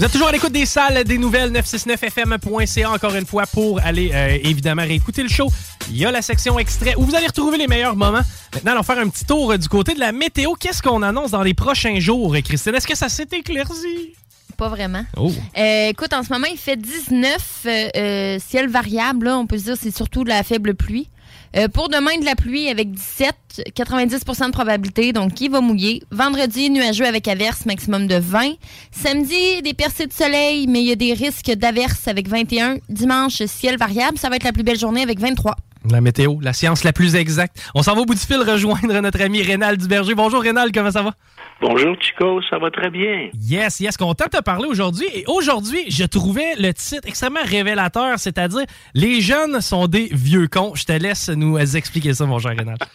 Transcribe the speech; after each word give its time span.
Vous 0.00 0.06
êtes 0.06 0.12
toujours 0.12 0.28
à 0.28 0.32
l'écoute 0.32 0.52
des 0.52 0.64
salles 0.64 1.04
des 1.04 1.18
nouvelles 1.18 1.52
969fm.ca 1.52 2.90
encore 2.90 3.14
une 3.14 3.26
fois 3.26 3.44
pour 3.44 3.80
aller 3.80 4.10
euh, 4.14 4.38
évidemment 4.42 4.80
réécouter 4.80 5.22
le 5.22 5.28
show. 5.28 5.52
Il 5.90 5.98
y 5.98 6.06
a 6.06 6.10
la 6.10 6.22
section 6.22 6.58
extrait 6.58 6.94
où 6.96 7.02
vous 7.02 7.14
allez 7.14 7.26
retrouver 7.26 7.58
les 7.58 7.66
meilleurs 7.66 7.96
moments. 7.96 8.22
Maintenant, 8.54 8.72
allons 8.72 8.82
faire 8.82 8.98
un 8.98 9.10
petit 9.10 9.26
tour 9.26 9.52
euh, 9.52 9.58
du 9.58 9.68
côté 9.68 9.92
de 9.92 10.00
la 10.00 10.12
météo. 10.12 10.54
Qu'est-ce 10.58 10.80
qu'on 10.80 11.02
annonce 11.02 11.32
dans 11.32 11.42
les 11.42 11.52
prochains 11.52 12.00
jours, 12.00 12.34
Christine? 12.42 12.74
Est-ce 12.74 12.86
que 12.86 12.96
ça 12.96 13.10
s'est 13.10 13.28
éclairci? 13.30 14.14
Pas 14.60 14.68
vraiment. 14.68 15.04
Oh. 15.16 15.30
Euh, 15.56 15.88
écoute, 15.88 16.12
en 16.12 16.22
ce 16.22 16.30
moment, 16.30 16.46
il 16.50 16.58
fait 16.58 16.76
19, 16.76 17.62
euh, 17.66 17.88
euh, 17.96 18.38
ciel 18.38 18.68
variable. 18.68 19.26
là. 19.26 19.38
on 19.38 19.46
peut 19.46 19.56
se 19.56 19.64
dire 19.64 19.76
c'est 19.80 19.94
surtout 19.94 20.22
de 20.22 20.28
la 20.28 20.42
faible 20.42 20.74
pluie. 20.74 21.08
Euh, 21.56 21.66
pour 21.66 21.88
demain, 21.88 22.16
de 22.20 22.24
la 22.24 22.36
pluie 22.36 22.68
avec 22.68 22.92
17, 22.92 23.34
90% 23.74 24.46
de 24.46 24.52
probabilité, 24.52 25.12
donc 25.12 25.34
qui 25.34 25.48
va 25.48 25.60
mouiller? 25.60 26.02
Vendredi, 26.12 26.70
nuageux 26.70 27.06
avec 27.06 27.26
averse, 27.26 27.66
maximum 27.66 28.06
de 28.06 28.16
20. 28.16 28.52
Samedi, 28.92 29.60
des 29.62 29.74
percées 29.74 30.06
de 30.06 30.12
soleil, 30.12 30.68
mais 30.68 30.80
il 30.80 30.86
y 30.86 30.92
a 30.92 30.96
des 30.96 31.12
risques 31.12 31.50
d'averse 31.50 32.06
avec 32.06 32.28
21. 32.28 32.76
Dimanche, 32.88 33.42
ciel 33.46 33.76
variable, 33.78 34.16
ça 34.16 34.28
va 34.28 34.36
être 34.36 34.44
la 34.44 34.52
plus 34.52 34.62
belle 34.62 34.78
journée 34.78 35.02
avec 35.02 35.18
23. 35.18 35.56
La 35.90 36.00
météo, 36.00 36.38
la 36.40 36.52
science 36.52 36.84
la 36.84 36.92
plus 36.92 37.16
exacte. 37.16 37.60
On 37.74 37.82
s'en 37.82 37.94
va 37.94 38.02
au 38.02 38.04
bout 38.04 38.14
du 38.14 38.20
fil 38.20 38.36
rejoindre 38.36 39.00
notre 39.00 39.20
ami 39.20 39.42
Rénal 39.42 39.76
Duberger. 39.76 40.14
Bonjour 40.14 40.42
Rénal, 40.42 40.70
comment 40.72 40.92
ça 40.92 41.02
va? 41.02 41.14
Bonjour 41.60 41.94
Chico, 42.00 42.40
ça 42.48 42.58
va 42.58 42.70
très 42.70 42.88
bien. 42.88 43.28
Yes, 43.38 43.80
yes, 43.80 43.96
content 43.98 44.24
de 44.32 44.38
te 44.38 44.42
parler 44.42 44.66
aujourd'hui. 44.66 45.06
Et 45.14 45.24
aujourd'hui, 45.26 45.84
je 45.90 46.04
trouvais 46.04 46.54
le 46.58 46.72
titre 46.72 47.06
extrêmement 47.06 47.44
révélateur, 47.44 48.18
c'est-à-dire 48.18 48.64
Les 48.94 49.20
jeunes 49.20 49.60
sont 49.60 49.86
des 49.86 50.08
vieux 50.10 50.48
cons. 50.48 50.72
Je 50.74 50.84
te 50.84 50.92
laisse 50.92 51.28
nous 51.28 51.58
expliquer 51.76 52.14
ça, 52.14 52.24
mon 52.24 52.38
cher 52.38 52.52
Rénal. 52.56 52.76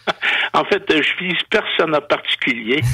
En 0.54 0.64
fait, 0.64 0.82
je 0.88 1.22
vise 1.24 1.36
personne 1.50 1.94
en 1.94 2.00
particulier. 2.00 2.80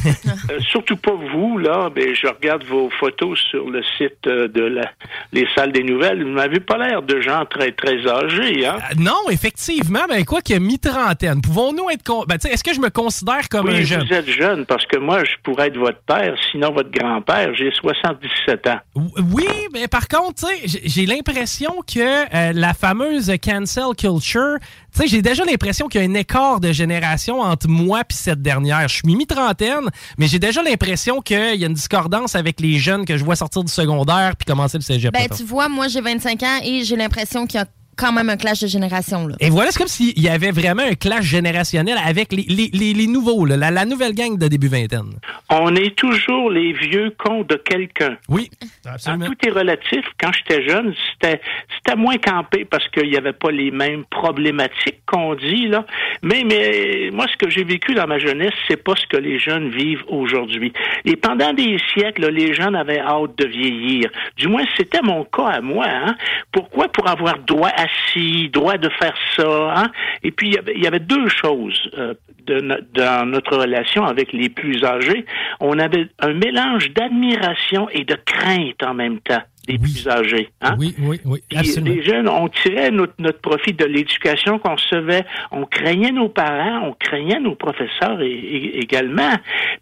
Euh, 0.51 0.59
surtout 0.61 0.97
pas 0.97 1.13
vous, 1.33 1.57
là. 1.59 1.89
Mais 1.95 2.17
je 2.17 2.27
regarde 2.27 2.65
vos 2.65 2.91
photos 2.99 3.39
sur 3.51 3.71
le 3.71 3.81
site 3.97 4.27
euh, 4.27 4.49
de 4.49 4.63
la, 4.63 4.91
les 5.33 5.47
salles 5.55 5.71
des 5.71 5.85
nouvelles. 5.85 6.25
Vous 6.25 6.31
m'avez 6.31 6.59
pas 6.59 6.77
l'air 6.77 7.01
de 7.03 7.21
gens 7.21 7.45
très, 7.49 7.71
très 7.71 8.05
âgés, 8.09 8.67
hein? 8.67 8.79
Euh, 8.91 8.95
non, 8.99 9.15
effectivement, 9.31 10.01
ben 10.09 10.25
quoi 10.25 10.41
a 10.53 10.59
mi-trentaine. 10.59 11.41
Pouvons-nous 11.41 11.91
être... 11.91 12.03
con- 12.03 12.25
Ben, 12.27 12.39
tu 12.39 12.49
sais, 12.49 12.55
est-ce 12.55 12.65
que 12.65 12.75
je 12.75 12.81
me 12.81 12.91
considère 12.91 13.49
comme 13.49 13.69
un 13.69 13.83
jeune? 13.83 14.05
vous 14.05 14.13
êtes 14.13 14.29
jeune, 14.31 14.67
parce 14.67 14.85
que 14.87 14.97
moi, 14.97 15.23
je 15.23 15.31
pourrais 15.45 15.62
être 15.67 15.79
votre 15.79 16.01
père, 16.03 16.35
sinon 16.51 16.73
votre 16.73 16.91
grand-père. 16.91 17.55
J'ai 17.55 17.71
77 17.73 18.67
ans. 18.69 18.79
Oui, 18.95 19.47
mais 19.73 19.89
par 19.89 20.09
contre, 20.09 20.47
j'ai- 20.65 21.07
l'impression 21.07 21.75
que 21.87 22.01
euh, 22.01 22.53
la 22.55 22.75
fameuse 22.75 23.33
cancel 23.43 23.85
culture, 23.99 24.57
j'ai 25.05 25.23
déjà 25.23 25.45
l'impression 25.45 25.89
qu'il 25.89 26.01
y 26.03 26.05
a 26.05 26.09
un 26.09 26.15
écart 26.15 26.61
de 26.61 26.73
génération 26.73 27.41
entre 27.41 27.69
moi 27.69 28.01
et 28.01 28.13
cette 28.13 28.43
dernière. 28.43 28.89
Je 28.89 28.97
suis 28.97 29.07
mi-trentaine, 29.15 29.89
mais 30.19 30.27
j'ai 30.27 30.39
déjà 30.39 30.63
l'impression 30.63 31.21
qu'il 31.21 31.57
y 31.57 31.65
a 31.65 31.67
une 31.67 31.75
discordance 31.75 32.35
avec 32.37 32.61
les 32.61 32.79
jeunes 32.79 33.05
que 33.05 33.17
je 33.17 33.25
vois 33.25 33.37
sortir 33.37 33.65
du 33.65 33.73
secondaire 33.73 34.35
puis 34.37 34.47
commencer 34.47 34.79
le 34.79 34.83
cégep. 34.83 35.13
Ben, 35.13 35.29
tu 35.35 35.45
vois, 35.45 35.69
moi, 35.69 35.89
j'ai 35.89 36.01
25 36.01 36.43
ans 36.43 36.59
et 36.65 36.85
j'ai 36.85 36.97
l'impression 36.97 37.47
qu'il 37.47 37.59
y 37.61 37.63
a 37.63 37.67
quand 37.97 38.13
même 38.13 38.29
un 38.31 38.37
clash 38.37 38.61
de 38.61 38.67
génération. 38.67 39.27
Là. 39.29 39.37
Et 39.41 39.51
voilà, 39.51 39.71
c'est 39.71 39.79
comme 39.79 39.89
s'il 39.89 40.19
y 40.19 40.29
avait 40.29 40.51
vraiment 40.51 40.83
un 40.83 40.95
clash 40.95 41.25
générationnel 41.25 41.97
avec 42.05 42.33
les, 42.33 42.45
les- 42.49 42.71
les- 42.73 42.95
les 42.95 43.07
nouveaux, 43.07 43.45
là, 43.45 43.57
la, 43.57 43.71
la 43.71 43.85
nouvelle 43.85 44.15
gang 44.15 44.39
de 44.39 44.49
début 44.49 44.69
vingtaine. 44.69 45.13
On 45.51 45.75
est 45.77 45.95
toujours 45.97 46.51
les 46.51 46.73
vieux 46.73 47.15
cons 47.19 47.43
de 47.43 47.55
quelqu'un. 47.57 48.17
Oui, 48.29 48.51
absolument. 48.87 49.27
tout 49.27 49.37
est 49.47 49.51
relatif. 49.51 50.05
Quand 50.21 50.31
j'étais 50.33 50.67
jeune, 50.69 50.95
c'était 51.13 51.41
c'était 51.77 51.97
moins 51.97 52.17
campé 52.19 52.65
parce 52.65 52.87
qu'il 52.89 53.11
n'y 53.11 53.17
avait 53.17 53.33
pas 53.33 53.51
les 53.51 53.71
mêmes 53.71 54.05
problématiques 54.11 55.01
qu'on 55.07 55.35
dit 55.35 55.69
là. 55.69 55.85
Mais 56.23 56.45
mais 56.45 57.11
moi, 57.13 57.27
ce 57.31 57.37
que 57.37 57.51
j'ai 57.51 57.65
vécu 57.65 57.95
dans 57.95 58.07
ma 58.07 58.19
jeunesse, 58.19 58.53
c'est 58.69 58.83
pas 58.83 58.95
ce 58.97 59.07
que 59.07 59.17
les 59.17 59.39
jeunes 59.39 59.71
vivent 59.71 60.05
aujourd'hui. 60.09 60.73
Et 61.05 61.17
pendant 61.17 61.53
des 61.53 61.79
siècles, 61.93 62.23
là, 62.23 62.31
les 62.31 62.55
jeunes 62.55 62.75
avaient 62.77 63.01
hâte 63.01 63.37
de 63.39 63.47
vieillir. 63.47 64.11
Du 64.37 64.49
moins, 64.49 64.65
c'était 64.77 65.03
mon 65.03 65.25
cas 65.25 65.49
à 65.49 65.61
moi. 65.61 65.87
Hein? 65.89 66.15
Pourquoi? 66.53 66.89
Pour 66.89 67.09
avoir 67.09 67.39
droit 67.41 67.71
assis, 67.85 68.49
droit 68.51 68.79
de 68.79 68.89
faire 69.01 69.15
ça. 69.37 69.75
Hein? 69.77 69.91
Et 70.23 70.31
puis 70.31 70.55
il 70.75 70.83
y 70.83 70.87
avait, 70.87 71.01
deux 71.01 71.29
choses 71.29 71.91
euh, 71.99 72.15
de 72.47 72.61
dans 72.95 73.27
notre 73.27 73.57
relation 73.57 74.05
avec 74.05 74.33
les 74.33 74.49
plus 74.49 74.85
âgés. 74.85 75.25
On 75.61 75.79
avait 75.79 76.09
un 76.21 76.33
mélange 76.33 76.91
d'admiration 76.93 77.89
et 77.91 78.05
de 78.05 78.15
crainte 78.15 78.83
en 78.83 78.95
même 78.95 79.21
temps 79.21 79.43
des 79.69 79.79
plus 79.79 80.09
âgés. 80.09 80.49
Hein? 80.61 80.75
Oui, 80.79 80.95
oui, 80.99 81.21
oui, 81.25 81.41
absolument. 81.55 81.95
les 81.95 82.03
jeunes, 82.03 82.29
on 82.29 82.49
tirait 82.49 82.91
notre, 82.91 83.13
notre 83.19 83.41
profit 83.41 83.73
de 83.73 83.85
l'éducation 83.85 84.59
qu'on 84.59 84.75
recevait. 84.75 85.25
On 85.53 85.65
craignait 85.67 86.11
nos 86.11 86.29
parents, 86.29 86.89
on 86.89 86.93
craignait 86.95 87.39
nos 87.39 87.55
professeurs 87.55 88.21
et- 88.21 88.27
et- 88.31 88.79
également. 88.81 89.33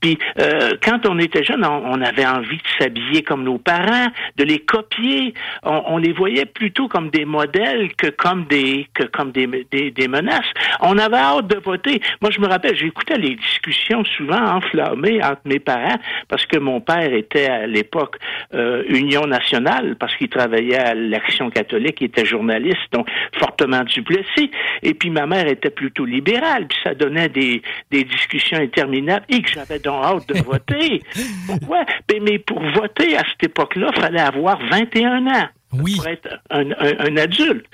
Puis 0.00 0.18
euh, 0.38 0.72
quand 0.84 1.06
on 1.06 1.18
était 1.18 1.44
jeune, 1.44 1.64
on, 1.64 1.82
on 1.92 2.02
avait 2.02 2.26
envie 2.26 2.58
de 2.58 2.62
s'habiller 2.78 3.22
comme 3.22 3.42
nos 3.44 3.56
parents, 3.58 4.08
de 4.36 4.44
les 4.44 4.58
copier. 4.58 5.32
On, 5.62 5.82
on 5.86 5.96
les 5.98 6.12
voyait 6.12 6.44
plutôt 6.44 6.86
comme 6.88 7.08
des 7.10 7.24
modèles 7.24 7.94
que 7.96 8.08
comme 8.08 8.44
des 8.46 8.86
que 8.92 9.04
comme 9.04 9.32
des, 9.32 9.46
des, 9.70 9.90
des 9.90 10.08
menaces. 10.08 10.44
On 10.80 10.98
avait 10.98 11.16
hâte 11.16 11.46
de 11.46 11.56
voter. 11.58 12.00
Moi, 12.20 12.30
je 12.30 12.40
me 12.40 12.46
rappelle, 12.48 12.76
j'écoutais 12.76 13.16
les 13.16 13.34
discussions 13.36 14.04
souvent 14.04 14.56
enflammées 14.56 15.22
entre 15.24 15.40
mes 15.46 15.58
parents 15.58 15.98
parce 16.28 16.44
que 16.44 16.58
mon 16.58 16.80
père 16.82 17.12
était 17.14 17.46
à 17.46 17.66
l'époque 17.66 18.16
euh, 18.52 18.82
Union 18.88 19.26
nationale 19.26 19.69
parce 19.98 20.14
qu'il 20.16 20.28
travaillait 20.28 20.78
à 20.78 20.94
l'Action 20.94 21.50
catholique, 21.50 21.98
il 22.00 22.06
était 22.06 22.24
journaliste, 22.24 22.78
donc 22.92 23.08
fortement 23.38 23.82
duplessis. 23.84 24.50
Et 24.82 24.94
puis 24.94 25.10
ma 25.10 25.26
mère 25.26 25.46
était 25.48 25.70
plutôt 25.70 26.04
libérale, 26.04 26.66
puis 26.68 26.78
ça 26.82 26.94
donnait 26.94 27.28
des, 27.28 27.62
des 27.90 28.04
discussions 28.04 28.58
interminables 28.58 29.24
et 29.28 29.42
que 29.42 29.48
j'avais 29.50 29.78
donc 29.78 30.04
hâte 30.04 30.28
de 30.28 30.42
voter. 30.42 31.00
Pourquoi? 31.46 31.84
Ben, 32.08 32.22
mais 32.22 32.38
pour 32.38 32.60
voter 32.74 33.16
à 33.16 33.22
cette 33.30 33.44
époque-là, 33.50 33.90
fallait 33.92 34.20
avoir 34.20 34.58
21 34.70 35.26
ans. 35.26 35.48
Oui. 35.72 35.94
Pour 35.96 36.08
être 36.08 36.28
un, 36.50 36.68
un- 36.72 36.98
un 36.98 37.16
adulte. 37.16 37.64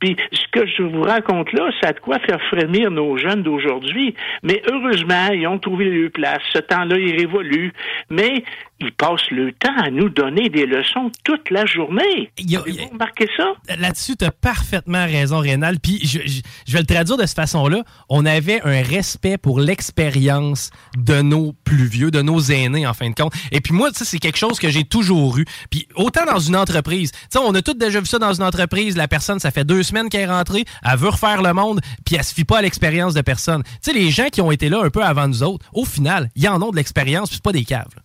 Puis 0.00 0.16
ce 0.32 0.42
que 0.50 0.66
je 0.66 0.82
vous 0.82 1.02
raconte 1.02 1.52
là, 1.52 1.70
ça 1.80 1.90
a 1.90 1.92
de 1.92 2.00
quoi 2.00 2.18
faire 2.18 2.40
frémir 2.50 2.90
nos 2.90 3.16
jeunes 3.16 3.44
d'aujourd'hui. 3.44 4.16
Mais 4.42 4.60
heureusement, 4.68 5.28
ils 5.32 5.46
ont 5.46 5.60
trouvé 5.60 5.84
leur 5.84 6.10
place. 6.10 6.40
Ce 6.52 6.58
temps-là, 6.58 6.98
il 6.98 7.16
révolue. 7.16 7.72
Mais 8.10 8.42
ils 8.80 8.92
passent 8.92 9.30
le 9.30 9.52
temps 9.52 9.76
à 9.82 9.90
nous 9.90 10.08
donner 10.08 10.48
des 10.48 10.66
leçons 10.66 11.10
toute 11.24 11.50
la 11.50 11.64
journée. 11.66 12.30
A- 12.38 12.58
Avez-vous 12.60 12.88
remarqué 12.92 13.28
ça? 13.36 13.52
Là-dessus, 13.78 14.16
tu 14.16 14.24
as 14.24 14.30
parfaitement 14.30 15.04
raison, 15.06 15.38
Rénal. 15.38 15.78
Puis 15.80 16.00
je, 16.02 16.20
je- 16.26 16.40
je 16.66 16.72
vais 16.72 16.80
le 16.80 16.86
traduire 16.86 17.16
de 17.16 17.24
cette 17.26 17.36
façon-là. 17.36 17.82
On 18.08 18.26
avait 18.26 18.60
un 18.62 18.82
respect 18.82 19.38
pour 19.38 19.60
l'expérience 19.60 20.70
de 20.96 21.22
nos 21.22 21.52
plus 21.64 21.86
vieux, 21.86 22.10
de 22.10 22.20
nos 22.22 22.40
aînés, 22.40 22.86
en 22.86 22.94
fin 22.94 23.08
de 23.10 23.14
compte. 23.14 23.32
Et 23.52 23.60
puis 23.60 23.72
moi, 23.72 23.90
c'est 23.94 24.18
quelque 24.18 24.38
chose 24.38 24.58
que 24.58 24.68
j'ai 24.68 24.84
toujours 24.84 25.38
eu. 25.38 25.44
Puis 25.70 25.86
autant 25.94 26.24
dans 26.26 26.38
une 26.40 26.56
entreprise. 26.56 27.12
Tu 27.12 27.18
sais, 27.30 27.38
on 27.38 27.54
a 27.54 27.62
tous 27.62 27.74
déjà 27.74 28.00
vu 28.00 28.06
ça 28.06 28.18
dans 28.18 28.32
une 28.32 28.42
entreprise. 28.42 28.96
La 28.96 29.08
personne, 29.08 29.38
ça 29.38 29.50
fait 29.50 29.64
deux 29.64 29.82
semaines 29.82 30.08
qu'elle 30.08 30.22
est 30.22 30.26
rentrée, 30.26 30.64
elle 30.84 30.98
veut 30.98 31.08
refaire 31.10 31.42
le 31.42 31.52
monde, 31.52 31.80
puis 32.04 32.16
elle 32.16 32.24
se 32.24 32.34
fie 32.34 32.44
pas 32.44 32.58
à 32.58 32.62
l'expérience 32.62 33.14
de 33.14 33.20
personne. 33.20 33.62
Tu 33.64 33.70
sais, 33.82 33.92
les 33.92 34.10
gens 34.10 34.28
qui 34.30 34.40
ont 34.40 34.50
été 34.50 34.68
là 34.68 34.82
un 34.82 34.90
peu 34.90 35.02
avant 35.02 35.28
nous 35.28 35.42
autres, 35.42 35.64
au 35.72 35.84
final, 35.84 36.30
ils 36.36 36.48
en 36.48 36.60
ont 36.60 36.70
de 36.70 36.76
l'expérience, 36.76 37.28
puis 37.28 37.36
c'est 37.36 37.44
pas 37.44 37.52
des 37.52 37.64
caves. 37.64 37.88
là. 37.96 38.02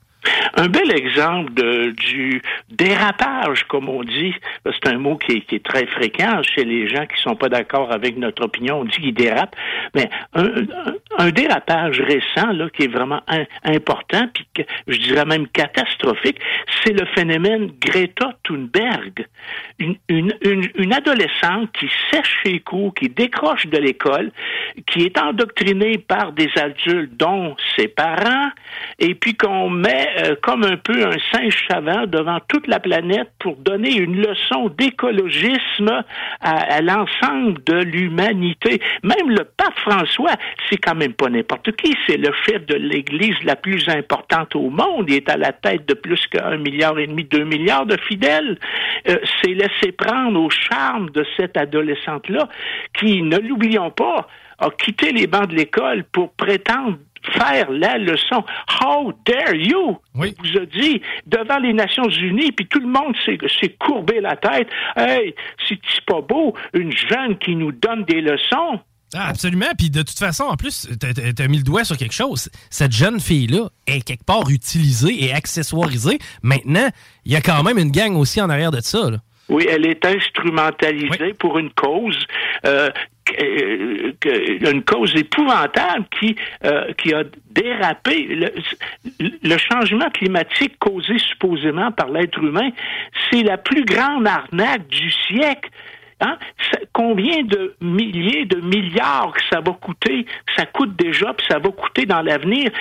Un 0.55 0.67
bel 0.67 0.91
exemple 0.91 1.53
du 1.53 2.41
dérapage, 2.69 3.63
comme 3.63 3.87
on 3.87 4.03
dit, 4.03 4.33
c'est 4.65 4.87
un 4.89 4.97
mot 4.97 5.17
qui 5.17 5.45
est, 5.49 5.63
très 5.63 5.85
fréquent 5.87 6.41
chez 6.43 6.65
les 6.65 6.89
gens 6.89 7.05
qui 7.05 7.21
sont 7.21 7.35
pas 7.35 7.47
d'accord 7.49 7.91
avec 7.91 8.17
notre 8.17 8.43
opinion. 8.43 8.81
On 8.81 8.83
dit 8.83 8.97
qu'ils 8.97 9.13
dérapent, 9.13 9.55
mais 9.95 10.09
un, 10.33 11.29
dérapage 11.31 12.01
récent 12.01 12.51
là 12.51 12.69
qui 12.69 12.83
est 12.83 12.91
vraiment 12.91 13.21
important, 13.63 14.27
puis 14.33 14.45
que 14.53 14.63
je 14.87 14.97
dirais 14.97 15.25
même 15.25 15.47
catastrophique, 15.47 16.39
c'est 16.83 16.93
le 16.93 17.05
phénomène 17.05 17.71
Greta 17.79 18.33
Thunberg, 18.43 19.25
une 19.79 20.93
adolescente 20.93 21.71
qui 21.73 21.89
sèche 22.11 22.39
ses 22.43 22.59
cours, 22.59 22.93
qui 22.93 23.09
décroche 23.09 23.67
de 23.67 23.77
l'école, 23.77 24.31
qui 24.87 25.03
est 25.03 25.17
endoctrinée 25.17 25.97
par 25.97 26.33
des 26.33 26.49
adultes, 26.57 27.15
dont 27.17 27.55
ses 27.75 27.87
parents, 27.87 28.49
et 28.97 29.15
puis 29.15 29.35
qu'on 29.35 29.69
met 29.69 30.08
euh, 30.17 30.35
comme 30.41 30.63
un 30.63 30.77
peu 30.77 31.05
un 31.05 31.17
singe 31.31 31.55
savant 31.69 32.05
devant 32.07 32.39
toute 32.47 32.67
la 32.67 32.79
planète 32.79 33.29
pour 33.39 33.55
donner 33.57 33.95
une 33.97 34.21
leçon 34.21 34.69
d'écologisme 34.69 36.03
à, 36.41 36.81
l'ensemble 36.81 37.63
de 37.63 37.75
l'humanité. 37.75 38.81
Même 39.03 39.29
le 39.29 39.43
pape 39.43 39.77
François, 39.79 40.33
c'est 40.69 40.77
quand 40.77 40.95
même 40.95 41.13
pas 41.13 41.29
n'importe 41.29 41.71
qui, 41.75 41.95
c'est 42.07 42.17
le 42.17 42.31
chef 42.45 42.65
de 42.65 42.75
l'Église 42.75 43.35
la 43.43 43.55
plus 43.55 43.87
importante 43.89 44.55
au 44.55 44.69
monde. 44.69 45.05
Il 45.07 45.15
est 45.15 45.29
à 45.29 45.37
la 45.37 45.51
tête 45.51 45.87
de 45.87 45.93
plus 45.93 46.25
qu'un 46.27 46.57
milliard 46.57 46.97
et 46.99 47.07
demi, 47.07 47.23
deux 47.23 47.43
milliards 47.43 47.85
de 47.85 47.97
fidèles. 48.07 48.57
Euh, 49.07 49.17
c'est 49.41 49.53
laissé 49.53 49.91
prendre 49.91 50.39
au 50.41 50.49
charme 50.49 51.09
de 51.11 51.25
cette 51.37 51.57
adolescente-là 51.57 52.47
qui, 52.93 53.21
ne 53.21 53.37
l'oublions 53.37 53.91
pas, 53.91 54.27
a 54.59 54.69
quitté 54.71 55.11
les 55.11 55.27
bancs 55.27 55.47
de 55.47 55.55
l'école 55.55 56.03
pour 56.03 56.33
prétendre 56.33 56.97
faire 57.33 57.69
la 57.71 57.97
leçon. 57.97 58.43
How 58.81 59.13
dare 59.25 59.55
you? 59.55 59.97
Oui. 60.15 60.33
Vous 60.39 60.57
a 60.61 60.65
dit 60.65 61.01
devant 61.25 61.57
les 61.59 61.73
Nations 61.73 62.09
Unies, 62.09 62.51
puis 62.51 62.67
tout 62.67 62.79
le 62.79 62.87
monde 62.87 63.15
s'est 63.25 63.75
courbé 63.79 64.19
la 64.21 64.35
tête. 64.35 64.67
Hey, 64.95 65.33
c'est 65.67 65.79
pas 66.05 66.21
beau, 66.21 66.55
une 66.73 66.91
jeune 66.91 67.37
qui 67.39 67.55
nous 67.55 67.71
donne 67.71 68.03
des 68.05 68.21
leçons. 68.21 68.79
Ah, 69.15 69.29
absolument. 69.29 69.65
Puis 69.77 69.89
de 69.89 70.03
toute 70.03 70.19
façon, 70.19 70.43
en 70.43 70.55
plus, 70.55 70.87
tu 70.99 71.41
as 71.43 71.47
mis 71.47 71.57
le 71.57 71.63
doigt 71.63 71.83
sur 71.83 71.97
quelque 71.97 72.13
chose. 72.13 72.47
Cette 72.69 72.91
jeune 72.91 73.19
fille-là 73.19 73.69
est 73.87 74.01
quelque 74.05 74.23
part 74.23 74.47
utilisée 74.51 75.25
et 75.25 75.33
accessoirisée. 75.33 76.19
Maintenant, 76.43 76.87
il 77.25 77.31
y 77.31 77.35
a 77.35 77.41
quand 77.41 77.63
même 77.63 77.79
une 77.79 77.89
gang 77.91 78.15
aussi 78.15 78.39
en 78.39 78.49
arrière 78.51 78.69
de 78.71 78.81
ça. 78.81 79.09
là. 79.09 79.17
Oui, 79.49 79.65
elle 79.67 79.87
est 79.87 80.05
instrumentalisée 80.05 81.07
Oui. 81.21 81.33
pour 81.39 81.57
une 81.57 81.71
cause, 81.71 82.23
euh, 82.67 82.89
que- 84.19 84.71
une 84.71 84.83
cause 84.83 85.15
épouvantable 85.15 86.05
qui 86.19 86.35
euh, 86.65 86.91
qui 86.93 87.13
a 87.13 87.23
dérapé. 87.51 88.23
Le, 88.29 88.51
le 89.43 89.57
changement 89.57 90.09
climatique 90.11 90.77
causé 90.79 91.17
supposément 91.19 91.91
par 91.91 92.09
l'être 92.09 92.37
humain, 92.43 92.69
c'est 93.31 93.43
la 93.43 93.57
plus 93.57 93.83
grande 93.85 94.27
arnaque 94.27 94.87
du 94.87 95.11
siècle. 95.11 95.69
Hein? 96.21 96.37
Combien 96.93 97.43
de 97.43 97.75
milliers 97.79 98.45
de 98.45 98.59
milliards 98.59 99.33
que 99.33 99.41
ça 99.49 99.61
va 99.61 99.71
coûter, 99.71 100.25
ça 100.57 100.65
coûte 100.65 100.95
déjà, 100.97 101.33
puis 101.33 101.45
ça 101.49 101.59
va 101.59 101.69
coûter 101.69 102.05
dans 102.05 102.21
l'avenir, 102.21 102.71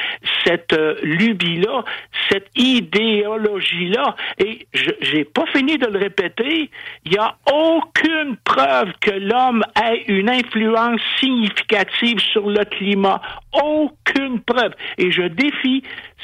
cette 0.45 0.73
euh, 0.73 0.97
lubie-là, 1.03 1.85
cette 2.31 2.49
idéologie-là. 2.57 4.17
Et 4.39 4.67
j'ai 4.73 5.25
pas 5.25 5.47
fini 5.47 5.79
de 5.79 5.87
le 5.87 5.99
répéter, 5.99 6.71
il 7.05 7.13
n'y 7.13 7.19
a 7.19 7.37
aucune 7.53 8.37
preuve 8.45 8.93
que 9.01 9.13
l'homme 9.13 9.65
ait 9.81 10.05
une 10.09 10.31
influence 10.31 11.01
significative 11.21 12.19
sur 12.19 12.49
le 12.49 12.65
climat. 12.65 13.21
Aucune 13.53 14.41
preuve. 14.41 14.73
Et 14.99 15.11
je 15.11 15.23
défie, 15.23 15.83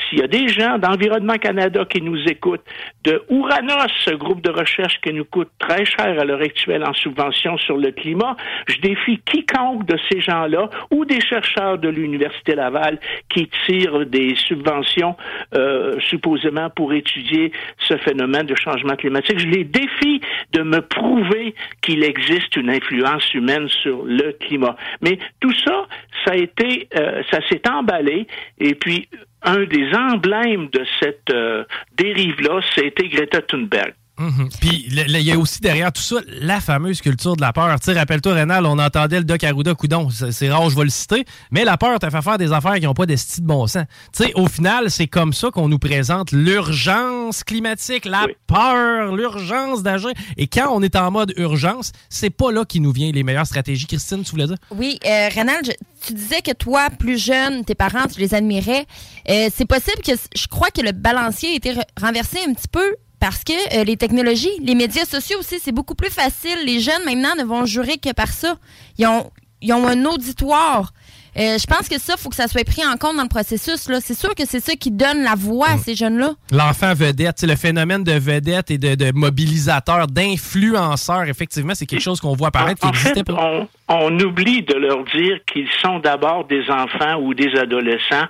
s'il 0.08 0.18
y 0.18 0.22
a 0.22 0.26
des 0.26 0.48
gens 0.48 0.78
d'Environnement 0.78 1.36
Canada 1.36 1.84
qui 1.88 2.02
nous 2.02 2.20
écoutent, 2.26 2.64
de 3.04 3.22
Ouranos, 3.28 3.90
ce 4.04 4.10
groupe 4.14 4.40
de 4.40 4.50
recherche 4.50 5.00
qui 5.00 5.12
nous 5.12 5.24
coûte 5.24 5.50
très 5.58 5.84
cher 5.84 6.18
à 6.18 6.24
l'heure 6.24 6.40
actuelle 6.40 6.84
en 6.84 6.94
subvention 6.94 7.56
sur 7.58 7.76
le 7.76 7.90
climat, 7.92 8.36
je 8.66 8.78
défie 8.80 9.20
quiconque 9.24 9.86
de 9.86 9.96
ces 10.10 10.20
gens-là 10.20 10.68
ou 10.90 11.04
des 11.04 11.20
chercheurs 11.20 11.78
de 11.78 11.88
l'Université 11.88 12.54
Laval 12.54 12.98
qui 13.28 13.48
tirent 13.66 14.06
des 14.06 14.34
subventions 14.34 15.16
euh, 15.54 15.98
supposément 16.00 16.70
pour 16.70 16.92
étudier 16.92 17.52
ce 17.78 17.96
phénomène 17.98 18.46
de 18.46 18.54
changement 18.54 18.96
climatique. 18.96 19.38
Je 19.38 19.46
les 19.46 19.64
défie 19.64 20.20
de 20.52 20.62
me 20.62 20.80
prouver 20.80 21.54
qu'il 21.82 22.02
existe 22.04 22.56
une 22.56 22.70
influence 22.70 23.32
humaine 23.34 23.68
sur 23.68 24.04
le 24.04 24.32
climat. 24.32 24.76
Mais 25.00 25.18
tout 25.40 25.54
ça, 25.64 25.86
ça 26.24 26.32
a 26.32 26.36
été, 26.36 26.88
euh, 26.96 27.22
ça 27.30 27.38
s'est 27.48 27.62
emballé 27.68 28.26
et 28.58 28.74
puis 28.74 29.08
un 29.44 29.64
des 29.64 29.94
emblèmes 29.94 30.68
de 30.68 30.84
cette 31.00 31.30
euh, 31.30 31.64
dérive-là, 31.96 32.60
c'était 32.74 33.08
Greta 33.08 33.42
Thunberg. 33.42 33.94
Mhm. 34.18 34.48
Puis 34.60 34.86
il 34.88 35.20
y 35.22 35.32
a 35.32 35.38
aussi 35.38 35.60
derrière 35.60 35.92
tout 35.92 36.02
ça 36.02 36.16
la 36.40 36.60
fameuse 36.60 37.00
culture 37.00 37.34
de 37.36 37.40
la 37.40 37.52
peur. 37.52 37.68
Tu 37.80 37.86
sais, 37.86 37.98
rappelle-toi, 37.98 38.34
Rénal, 38.34 38.64
on 38.66 38.78
entendait 38.78 39.18
le 39.18 39.24
Doc 39.24 39.42
Arruda 39.42 39.74
Coudon. 39.74 40.08
C'est 40.30 40.50
rare, 40.50 40.70
je 40.70 40.76
vais 40.76 40.84
le 40.84 40.90
citer. 40.90 41.24
Mais 41.50 41.64
la 41.64 41.76
peur 41.76 41.98
t'a 41.98 42.10
fait 42.10 42.22
faire 42.22 42.38
des 42.38 42.52
affaires 42.52 42.74
qui 42.74 42.82
n'ont 42.82 42.94
pas 42.94 43.06
d'esti 43.06 43.40
de 43.40 43.46
bon 43.46 43.66
sens. 43.66 43.84
Tu 44.16 44.24
sais, 44.24 44.32
au 44.34 44.46
final, 44.46 44.90
c'est 44.90 45.08
comme 45.08 45.32
ça 45.32 45.50
qu'on 45.50 45.68
nous 45.68 45.78
présente 45.78 46.32
l'urgence 46.32 47.44
climatique, 47.44 48.04
la 48.04 48.24
Oui. 48.26 48.32
peur, 48.46 49.14
l'urgence 49.14 49.82
d'agir. 49.82 50.10
Et 50.36 50.46
quand 50.46 50.68
on 50.72 50.82
est 50.82 50.96
en 50.96 51.10
mode 51.10 51.32
urgence, 51.36 51.92
c'est 52.08 52.30
pas 52.30 52.52
là 52.52 52.64
qu'il 52.64 52.82
nous 52.82 52.92
vient 52.92 53.10
les 53.12 53.22
meilleures 53.22 53.46
stratégies. 53.46 53.86
Christine, 53.86 54.22
tu 54.22 54.30
voulais 54.30 54.46
dire? 54.46 54.56
Oui, 54.70 54.98
euh, 55.06 55.28
Rénal, 55.34 55.58
je- 55.64 55.72
tu 56.06 56.12
disais 56.14 56.40
que 56.42 56.52
toi, 56.52 56.88
plus 56.90 57.18
jeune, 57.22 57.64
tes 57.64 57.74
parents, 57.74 58.06
tu 58.12 58.20
les 58.20 58.34
admirais. 58.34 58.84
Euh, 59.28 59.48
c'est 59.54 59.66
possible 59.66 60.02
que 60.04 60.12
je 60.36 60.46
crois 60.48 60.70
que 60.70 60.82
le 60.82 60.92
balancier 60.92 61.50
a 61.50 61.54
été 61.54 61.72
re- 61.74 61.82
renversé 62.00 62.38
un 62.46 62.52
petit 62.52 62.68
peu 62.70 62.94
parce 63.24 63.42
que 63.42 63.52
euh, 63.80 63.84
les 63.84 63.96
technologies, 63.96 64.50
les 64.62 64.74
médias 64.74 65.06
sociaux 65.06 65.38
aussi, 65.38 65.56
c'est 65.58 65.72
beaucoup 65.72 65.94
plus 65.94 66.10
facile. 66.10 66.58
Les 66.66 66.78
jeunes 66.78 67.04
maintenant 67.06 67.34
ne 67.38 67.44
vont 67.44 67.64
jurer 67.64 67.96
que 67.96 68.12
par 68.12 68.28
ça. 68.28 68.56
Ils 68.98 69.06
ont, 69.06 69.30
ils 69.62 69.72
ont 69.72 69.86
un 69.88 70.04
auditoire. 70.04 70.92
Euh, 71.38 71.56
je 71.58 71.66
pense 71.66 71.88
que 71.88 71.98
ça, 71.98 72.18
faut 72.18 72.28
que 72.28 72.36
ça 72.36 72.48
soit 72.48 72.64
pris 72.66 72.84
en 72.84 72.98
compte 72.98 73.16
dans 73.16 73.22
le 73.22 73.28
processus. 73.30 73.88
là. 73.88 74.00
C'est 74.02 74.12
sûr 74.12 74.34
que 74.34 74.42
c'est 74.46 74.60
ça 74.60 74.74
qui 74.76 74.90
donne 74.90 75.22
la 75.22 75.34
voix 75.36 75.70
à 75.70 75.78
ces 75.78 75.94
jeunes-là. 75.94 76.34
L'enfant 76.52 76.92
vedette, 76.92 77.36
c'est 77.38 77.46
le 77.46 77.56
phénomène 77.56 78.04
de 78.04 78.12
vedette 78.12 78.70
et 78.70 78.76
de, 78.76 78.94
de 78.94 79.10
mobilisateur, 79.12 80.06
d'influenceur, 80.06 81.22
effectivement, 81.22 81.74
c'est 81.74 81.86
quelque 81.86 82.02
chose 82.02 82.20
qu'on 82.20 82.34
voit 82.36 82.48
apparaître 82.48 82.80
qui 82.82 82.86
en 82.86 82.90
n'existait 82.90 83.14
fait, 83.20 83.24
pas. 83.24 83.40
on, 83.40 83.68
on 83.88 84.20
oublie 84.20 84.62
de 84.62 84.74
leur 84.74 85.02
dire 85.04 85.38
qu'ils 85.50 85.68
sont 85.82 85.98
d'abord 85.98 86.46
des 86.46 86.62
enfants 86.70 87.16
ou 87.22 87.32
des 87.32 87.50
adolescents 87.58 88.26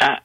à- 0.00 0.18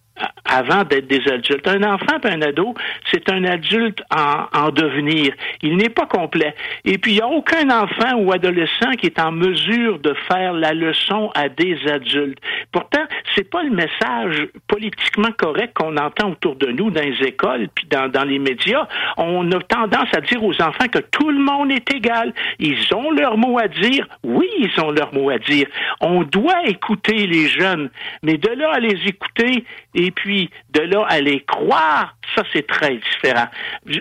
avant 0.46 0.84
d'être 0.84 1.08
des 1.08 1.28
adultes. 1.32 1.68
Un 1.68 1.84
enfant 1.84 2.18
et 2.24 2.28
un 2.28 2.42
ado, 2.42 2.74
c'est 3.12 3.30
un 3.30 3.44
adulte 3.44 4.02
en, 4.16 4.46
en 4.58 4.70
devenir. 4.70 5.34
Il 5.62 5.78
n'est 5.78 5.90
pas 5.90 6.06
complet. 6.06 6.54
Et 6.86 6.98
puis, 6.98 7.14
il 7.14 7.16
n'y 7.16 7.22
a 7.22 7.28
aucun 7.28 7.70
enfant 7.70 8.16
ou 8.18 8.32
adolescent 8.32 8.92
qui 8.98 9.08
est 9.08 9.20
en 9.20 9.32
mesure 9.32 10.00
de 10.00 10.14
faire 10.28 10.54
la 10.54 10.74
leçon 10.74 11.32
à 11.36 11.50
des 11.50 11.78
adultes. 11.88 12.40
Pourtant, 12.72 13.04
c'est 13.36 13.50
pas 13.50 13.64
le 13.64 13.72
message 13.72 14.48
politiquement 14.68 15.32
correct 15.38 15.74
qu'on 15.74 15.98
entend 15.98 16.32
autour 16.32 16.56
de 16.56 16.68
nous 16.68 16.92
dans 16.92 17.02
les 17.02 17.22
écoles 17.26 17.68
puis 17.74 17.88
dans, 17.90 18.10
dans 18.10 18.24
les 18.24 18.40
médias. 18.40 18.88
On 19.18 19.50
a 19.52 19.60
tendance 19.62 20.10
à 20.16 20.22
dire 20.22 20.44
aux 20.44 20.62
enfants 20.62 20.88
que 20.92 21.00
tout 21.00 21.30
le 21.30 21.40
monde 21.40 21.72
est 21.72 21.94
égal. 21.94 22.34
Ils 22.60 22.94
ont 22.94 23.12
leur 23.12 23.38
mot 23.38 23.60
à 23.60 23.68
dire. 23.68 24.08
Oui, 24.24 24.48
ils 24.60 24.82
ont 24.82 24.92
leur 24.92 25.14
mot 25.14 25.30
à 25.30 25.38
dire. 25.38 25.68
On 26.02 26.24
doit 26.24 26.66
écouter 26.66 27.28
les 27.28 27.48
jeunes, 27.48 27.90
mais 28.24 28.38
de 28.38 28.50
là 28.50 28.72
à 28.74 28.80
les 28.80 28.98
écouter 29.06 29.66
et 29.96 30.11
puis 30.12 30.50
de 30.72 30.82
là 30.82 31.06
à 31.08 31.20
les 31.20 31.42
croire, 31.42 32.16
ça 32.36 32.44
c'est 32.54 32.68
très 32.68 32.98
différent. 32.98 33.48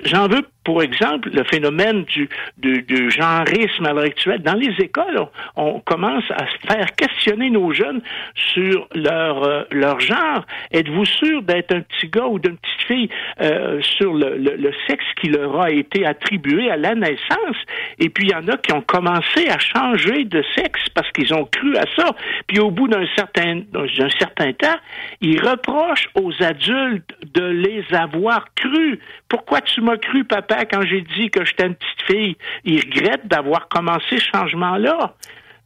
J'en 0.05 0.29
veux 0.29 0.47
pour 0.65 0.83
exemple, 0.83 1.31
le 1.33 1.43
phénomène 1.45 2.05
du, 2.05 2.29
du, 2.59 2.83
du 2.83 3.11
genrisme 3.11 3.87
à 3.87 3.93
l'heure 3.93 4.05
actuelle. 4.05 4.43
Dans 4.43 4.55
les 4.55 4.75
écoles, 4.79 5.27
on, 5.57 5.81
commence 5.81 6.25
à 6.31 6.47
faire 6.69 6.95
questionner 6.95 7.51
nos 7.51 7.73
jeunes 7.73 8.03
sur 8.35 8.87
leur, 8.95 9.43
euh, 9.43 9.63
leur 9.71 9.99
genre. 10.01 10.45
Êtes-vous 10.73 11.07
sûr 11.07 11.43
d'être 11.43 11.75
un 11.75 11.81
petit 11.81 12.09
gars 12.09 12.27
ou 12.27 12.39
d'une 12.39 12.59
petite 12.59 12.87
fille 12.87 13.09
euh, 13.41 13.81
sur 13.83 14.13
le, 14.13 14.37
le, 14.37 14.71
sexe 14.87 15.05
qui 15.21 15.29
leur 15.29 15.61
a 15.61 15.71
été 15.71 16.05
attribué 16.07 16.71
à 16.71 16.77
la 16.77 16.95
naissance? 16.95 17.57
Et 17.99 18.11
puis, 18.11 18.27
il 18.27 18.33
y 18.33 18.35
en 18.35 18.47
a 18.49 18.57
qui 18.59 18.73
ont 18.73 18.83
commencé 18.83 19.49
à 19.49 19.59
changer 19.59 20.25
de 20.25 20.45
sexe 20.55 20.89
parce 20.95 21.11
qu'ils 21.13 21.33
ont 21.33 21.47
cru 21.47 21.77
à 21.77 21.85
ça. 21.97 22.15
Puis, 22.47 22.61
au 22.61 22.71
bout 22.71 22.89
d'un 22.89 23.07
certain, 23.17 23.63
d'un 23.73 24.11
certain 24.19 24.53
temps, 24.53 24.77
ils 25.21 25.41
reprochent 25.41 26.09
aux 26.15 26.33
adultes 26.43 27.15
de 27.35 27.45
les 27.45 27.85
avoir 27.93 28.45
crus. 28.55 28.99
Pourquoi 29.29 29.61
tu 29.63 29.81
m'as 29.81 29.97
cru, 29.97 30.25
papa, 30.25 30.50
quand 30.71 30.83
j'ai 30.83 31.03
dit 31.03 31.31
que 31.31 31.45
j'étais 31.45 31.67
une 31.67 31.75
petite 31.75 32.03
fille? 32.07 32.37
Ils 32.65 32.81
regrettent 32.81 33.27
d'avoir 33.27 33.69
commencé 33.69 34.19
ce 34.19 34.25
changement-là. 34.33 35.15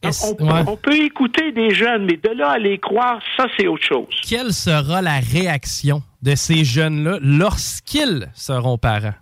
On, 0.03 0.77
peut 0.77 0.97
écouter 0.97 1.51
des 1.51 1.73
jeunes, 1.73 2.05
mais 2.05 2.17
de 2.17 2.29
là 2.37 2.51
à 2.51 2.57
les 2.59 2.77
croire, 2.77 3.19
ça, 3.35 3.47
c'est 3.57 3.67
autre 3.67 3.83
chose. 3.83 4.07
Quelle 4.27 4.53
sera 4.53 5.01
la 5.01 5.19
réaction 5.19 6.03
de 6.21 6.35
ces 6.35 6.63
jeunes-là 6.63 7.17
lorsqu'ils 7.21 8.29
seront 8.35 8.77
parents? 8.77 9.15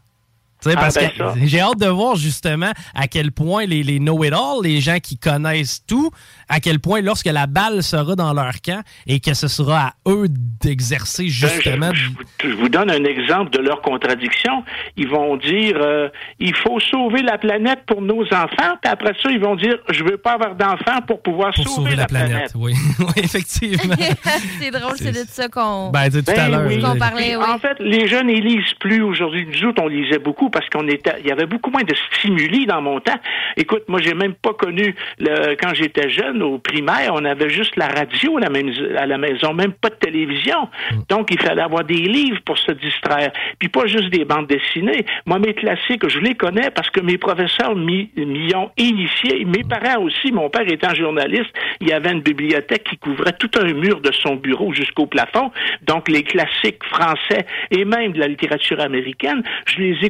Ah, 0.66 0.76
parce 0.76 0.96
ben 0.96 1.10
que 1.10 1.24
j'ai 1.46 1.60
hâte 1.60 1.80
de 1.80 1.88
voir 1.88 2.16
justement 2.16 2.72
à 2.96 3.08
quel 3.08 3.32
point 3.32 3.66
les, 3.66 3.84
les 3.84 4.00
know-it-all, 4.00 4.64
les 4.64 4.82
gens 4.82 5.00
qui 5.00 5.18
connaissent 5.18 5.86
tout, 5.86 6.12
à 6.50 6.60
quel 6.60 6.80
point 6.80 7.02
lorsque 7.02 7.26
la 7.26 7.48
balle 7.48 7.84
sera 7.84 8.16
dans 8.16 8.34
leur 8.34 8.62
camp 8.62 8.82
et 9.08 9.20
que 9.20 9.34
ce 9.34 9.48
sera 9.48 9.88
à 9.88 9.94
eux 10.08 10.28
d'exercer 10.30 11.24
ben, 11.24 11.30
justement. 11.30 11.92
je, 11.94 12.50
vous 12.50 12.70
donne 12.70 12.92
un 12.92 13.04
exemple 13.04 13.52
de 13.52 13.60
leur 13.60 13.82
contradiction. 13.82 14.64
Ils 14.98 15.08
vont 15.08 15.38
dire 15.38 15.78
euh, 15.82 16.10
il 16.40 16.56
faut 16.56 16.80
sauver 16.80 17.22
la 17.22 17.38
planète 17.38 17.80
pour 17.86 18.02
nos 18.02 18.24
enfants, 18.26 18.78
puis 18.82 18.92
après 18.92 19.14
ça 19.22 19.30
ils 19.30 19.40
vont 19.40 19.56
dire 19.56 19.78
je 19.90 20.04
veux 20.04 20.18
pas 20.18 20.34
avoir 20.34 20.56
d'enfants 20.56 21.02
pour 21.08 21.22
pouvoir 21.22 21.56
sauver, 21.56 21.96
la, 21.96 22.06
planète. 22.06 22.52
Oui. 22.56 22.74
effectivement. 23.18 23.96
c'est 24.60 24.72
drôle, 24.72 24.94
c'est 24.96 25.12
de 25.12 25.28
ça 25.28 25.48
qu'on 25.48 25.90
ben, 25.90 26.10
tout 26.10 26.18
à 26.30 26.50
ben 26.50 27.00
parlait. 27.00 27.36
En 27.36 27.60
fait, 27.60 27.78
les 27.80 28.08
jeunes 28.08 28.30
ils 28.30 28.44
lisent 28.44 28.74
plus 28.80 29.02
aujourd'hui. 29.02 29.48
Nous 29.48 29.70
autres 29.70 29.82
on 29.82 29.88
lisait 29.88 30.20
beaucoup 30.20 30.50
parce 30.54 30.70
qu'on 30.70 30.88
était, 30.88 31.16
il 31.20 31.28
y 31.28 31.32
avait 31.32 31.48
beaucoup 31.48 31.72
moins 31.72 31.84
de 31.84 31.96
stimuli 31.96 32.66
dans 32.66 32.82
mon 32.82 33.00
temps. 33.00 33.20
Écoute, 33.58 33.84
moi, 33.88 34.00
j'ai 34.02 34.14
même 34.14 34.36
pas 34.36 34.54
connu 34.54 34.96
le, 35.20 35.56
quand 35.56 35.74
j'étais 35.74 36.10
jeune 36.10 36.42
au 36.42 36.60
primaire, 36.60 37.12
on 37.14 37.26
avait 37.26 37.50
juste 37.50 37.76
la 37.76 37.88
radio 37.88 38.38
à 38.38 38.42
la, 38.42 38.50
même, 38.50 38.72
à 38.98 39.06
la 39.06 39.18
maison, 39.18 39.54
même 39.54 39.74
pas 39.74 39.90
de 39.90 39.96
télévision. 39.96 40.70
Mm. 40.92 40.96
Donc, 41.10 41.32
il 41.32 41.40
fallait 41.42 41.62
avoir 41.62 41.84
des 41.84 41.96
livres 41.96 42.40
pour 42.46 42.58
se 42.58 42.72
distraire, 42.72 43.32
puis 43.60 43.68
pas 43.68 43.88
juste 43.88 44.10
des 44.10 44.24
bandes 44.26 44.48
dessinées. 44.48 45.06
Moi, 45.26 45.40
mes 45.40 45.54
classiques, 45.54 46.08
je 46.08 46.20
les 46.20 46.36
connais 46.36 46.70
parce 46.70 46.90
que 46.92 47.02
mes 47.02 47.18
professeurs 47.18 47.76
m'y 47.76 48.10
ont 48.56 48.70
initié. 48.78 49.46
Mes 49.46 49.64
parents 49.64 50.04
aussi. 50.04 50.32
Mon 50.32 50.50
père 50.50 50.72
étant 50.72 50.94
journaliste, 50.94 51.52
il 51.82 51.90
y 51.90 51.94
avait 51.94 52.12
une 52.12 52.22
bibliothèque 52.22 52.84
qui 52.84 52.98
couvrait 52.98 53.34
tout 53.34 53.50
un 53.60 53.74
mur 53.74 54.02
de 54.02 54.12
son 54.12 54.36
bureau 54.36 54.72
jusqu'au 54.74 55.08
plafond. 55.08 55.52
Donc, 55.82 56.10
les 56.10 56.24
classiques 56.24 56.84
français 56.86 57.46
et 57.72 57.86
même 57.86 58.14
de 58.14 58.20
la 58.20 58.28
littérature 58.28 58.80
américaine, 58.80 59.44
je 59.66 59.80
les 59.80 59.98
ai 60.04 60.10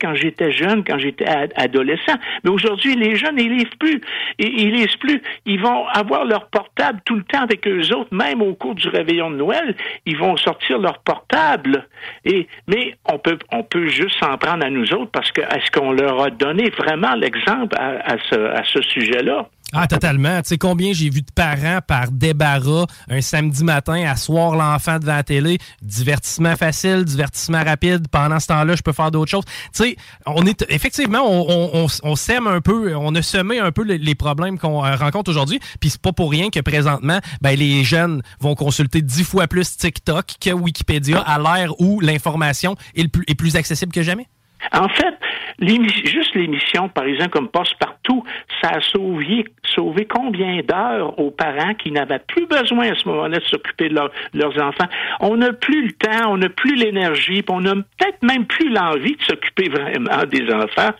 quand 0.00 0.14
j'étais 0.14 0.52
jeune, 0.52 0.84
quand 0.84 0.98
j'étais 0.98 1.26
adolescent. 1.56 2.14
Mais 2.44 2.50
aujourd'hui, 2.50 2.94
les 2.94 3.16
jeunes, 3.16 3.38
ils 3.38 3.52
lisent 3.52 3.76
plus. 3.78 4.00
Ils, 4.38 4.72
lisent 4.72 4.96
plus. 4.96 5.22
Ils 5.46 5.60
vont 5.60 5.86
avoir 5.88 6.24
leur 6.24 6.46
portable 6.48 7.00
tout 7.04 7.16
le 7.16 7.24
temps 7.24 7.42
avec 7.42 7.66
eux 7.66 7.94
autres, 7.94 8.14
même 8.14 8.42
au 8.42 8.54
cours 8.54 8.74
du 8.74 8.88
réveillon 8.88 9.30
de 9.30 9.36
Noël. 9.36 9.74
Ils 10.06 10.16
vont 10.16 10.36
sortir 10.36 10.78
leur 10.78 10.98
portable. 11.00 11.86
Et, 12.24 12.46
mais 12.66 12.94
on 13.10 13.18
peut, 13.18 13.38
on 13.52 13.62
peut 13.62 13.88
juste 13.88 14.18
s'en 14.20 14.36
prendre 14.38 14.64
à 14.64 14.70
nous 14.70 14.92
autres 14.92 15.10
parce 15.10 15.30
que 15.32 15.40
est-ce 15.40 15.70
qu'on 15.70 15.92
leur 15.92 16.22
a 16.22 16.30
donné 16.30 16.70
vraiment 16.70 17.14
l'exemple 17.14 17.76
à 17.76 18.16
ce 18.64 18.82
sujet-là? 18.82 19.48
Ah, 19.74 19.86
totalement. 19.86 20.42
Tu 20.42 20.48
sais 20.50 20.58
combien 20.58 20.92
j'ai 20.92 21.08
vu 21.08 21.22
de 21.22 21.32
parents 21.34 21.80
par 21.86 22.10
débarras 22.10 22.84
un 23.08 23.22
samedi 23.22 23.64
matin 23.64 24.04
asseoir 24.06 24.54
l'enfant 24.54 24.98
devant 24.98 25.14
la 25.14 25.22
télé, 25.22 25.58
divertissement 25.80 26.56
facile, 26.56 27.06
divertissement 27.06 27.64
rapide. 27.64 28.06
Pendant 28.08 28.38
ce 28.38 28.48
temps-là, 28.48 28.76
je 28.76 28.82
peux 28.82 28.92
faire 28.92 29.10
d'autres 29.10 29.30
choses. 29.30 29.44
Tu 29.74 29.84
sais, 29.84 29.96
on 30.26 30.44
est 30.44 30.66
effectivement, 30.68 31.20
on, 31.24 32.16
sème 32.16 32.46
un 32.46 32.60
peu, 32.60 32.94
on 32.94 33.14
a 33.14 33.22
semé 33.22 33.60
un 33.60 33.72
peu 33.72 33.82
les, 33.82 34.14
problèmes 34.14 34.58
qu'on 34.58 34.84
euh, 34.84 34.94
rencontre 34.94 35.30
aujourd'hui. 35.30 35.58
Puis 35.80 35.88
c'est 35.88 36.02
pas 36.02 36.12
pour 36.12 36.30
rien 36.30 36.50
que 36.50 36.60
présentement, 36.60 37.18
ben 37.40 37.58
les 37.58 37.82
jeunes 37.82 38.22
vont 38.40 38.54
consulter 38.54 39.00
dix 39.00 39.24
fois 39.24 39.46
plus 39.46 39.78
TikTok 39.78 40.34
que 40.38 40.50
Wikipédia 40.50 41.18
à 41.20 41.38
l'ère 41.38 41.80
où 41.80 42.00
l'information 42.00 42.76
est 42.94 43.34
plus 43.34 43.56
accessible 43.56 43.90
que 43.90 44.02
jamais. 44.02 44.28
En 44.72 44.88
fait, 44.88 45.14
juste 45.58 46.34
l'émission, 46.34 46.88
par 46.88 47.04
exemple, 47.04 47.30
comme 47.30 47.48
Passe-Partout, 47.48 48.24
ça 48.60 48.70
a 48.76 48.80
sauvé, 48.80 49.44
sauvé 49.64 50.06
combien 50.06 50.60
d'heures 50.62 51.18
aux 51.18 51.30
parents 51.30 51.74
qui 51.74 51.90
n'avaient 51.90 52.20
plus 52.20 52.46
besoin 52.46 52.92
à 52.92 52.94
ce 52.94 53.08
moment-là 53.08 53.38
de 53.38 53.44
s'occuper 53.44 53.88
de 53.88 54.00
leurs 54.34 54.62
enfants? 54.62 54.88
On 55.20 55.36
n'a 55.36 55.52
plus 55.52 55.86
le 55.86 55.92
temps, 55.92 56.32
on 56.32 56.36
n'a 56.36 56.48
plus 56.48 56.74
l'énergie, 56.76 57.42
on 57.48 57.60
n'a 57.60 57.74
peut-être 57.74 58.22
même 58.22 58.46
plus 58.46 58.68
l'envie 58.68 59.16
de 59.16 59.22
s'occuper 59.22 59.68
vraiment 59.68 60.24
des 60.30 60.52
enfants. 60.52 60.92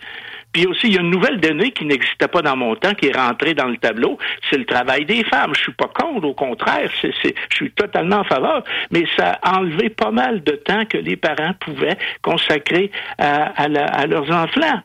Puis 0.52 0.66
aussi, 0.66 0.88
il 0.88 0.94
y 0.94 0.98
a 0.98 1.00
une 1.00 1.10
nouvelle 1.10 1.40
donnée 1.40 1.70
qui 1.70 1.84
n'existait 1.84 2.28
pas 2.28 2.42
dans 2.42 2.56
mon 2.56 2.74
temps, 2.76 2.94
qui 2.94 3.06
est 3.06 3.16
rentrée 3.16 3.54
dans 3.54 3.68
le 3.68 3.76
tableau, 3.76 4.18
c'est 4.50 4.58
le 4.58 4.64
travail 4.64 5.04
des 5.04 5.24
femmes. 5.24 5.52
Je 5.54 5.60
suis 5.60 5.72
pas 5.72 5.88
contre, 5.88 6.26
au 6.26 6.34
contraire, 6.34 6.90
c'est, 7.00 7.12
je 7.50 7.56
suis 7.56 7.70
totalement 7.70 8.16
en 8.16 8.24
faveur, 8.24 8.62
mais 8.90 9.04
ça 9.16 9.38
a 9.42 9.58
enlevé 9.58 9.88
pas 9.88 10.10
mal 10.10 10.42
de 10.42 10.52
temps 10.52 10.84
que 10.84 10.98
les 10.98 11.16
parents 11.16 11.54
pouvaient 11.60 11.96
consacrer 12.22 12.90
à, 13.18 13.68
leurs 13.68 14.30
enfants. 14.30 14.80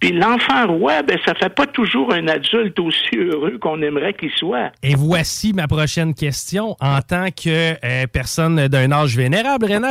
Puis 0.00 0.12
l'enfant 0.12 0.66
roi, 0.66 1.02
ben, 1.02 1.18
ça 1.24 1.34
fait 1.34 1.54
pas 1.54 1.66
toujours 1.66 2.12
un 2.12 2.28
adulte 2.28 2.78
aussi 2.80 3.16
heureux 3.16 3.58
qu'on 3.58 3.82
aimerait 3.82 4.14
qu'il 4.14 4.30
soit. 4.30 4.70
Et 4.82 4.94
voici 4.94 5.52
ma 5.52 5.66
prochaine 5.66 6.14
question. 6.14 6.76
En 6.80 7.00
tant 7.00 7.28
que 7.30 7.74
euh, 7.84 8.06
personne 8.12 8.68
d'un 8.68 8.92
âge 8.92 9.16
vénérable, 9.16 9.66
Renat, 9.66 9.90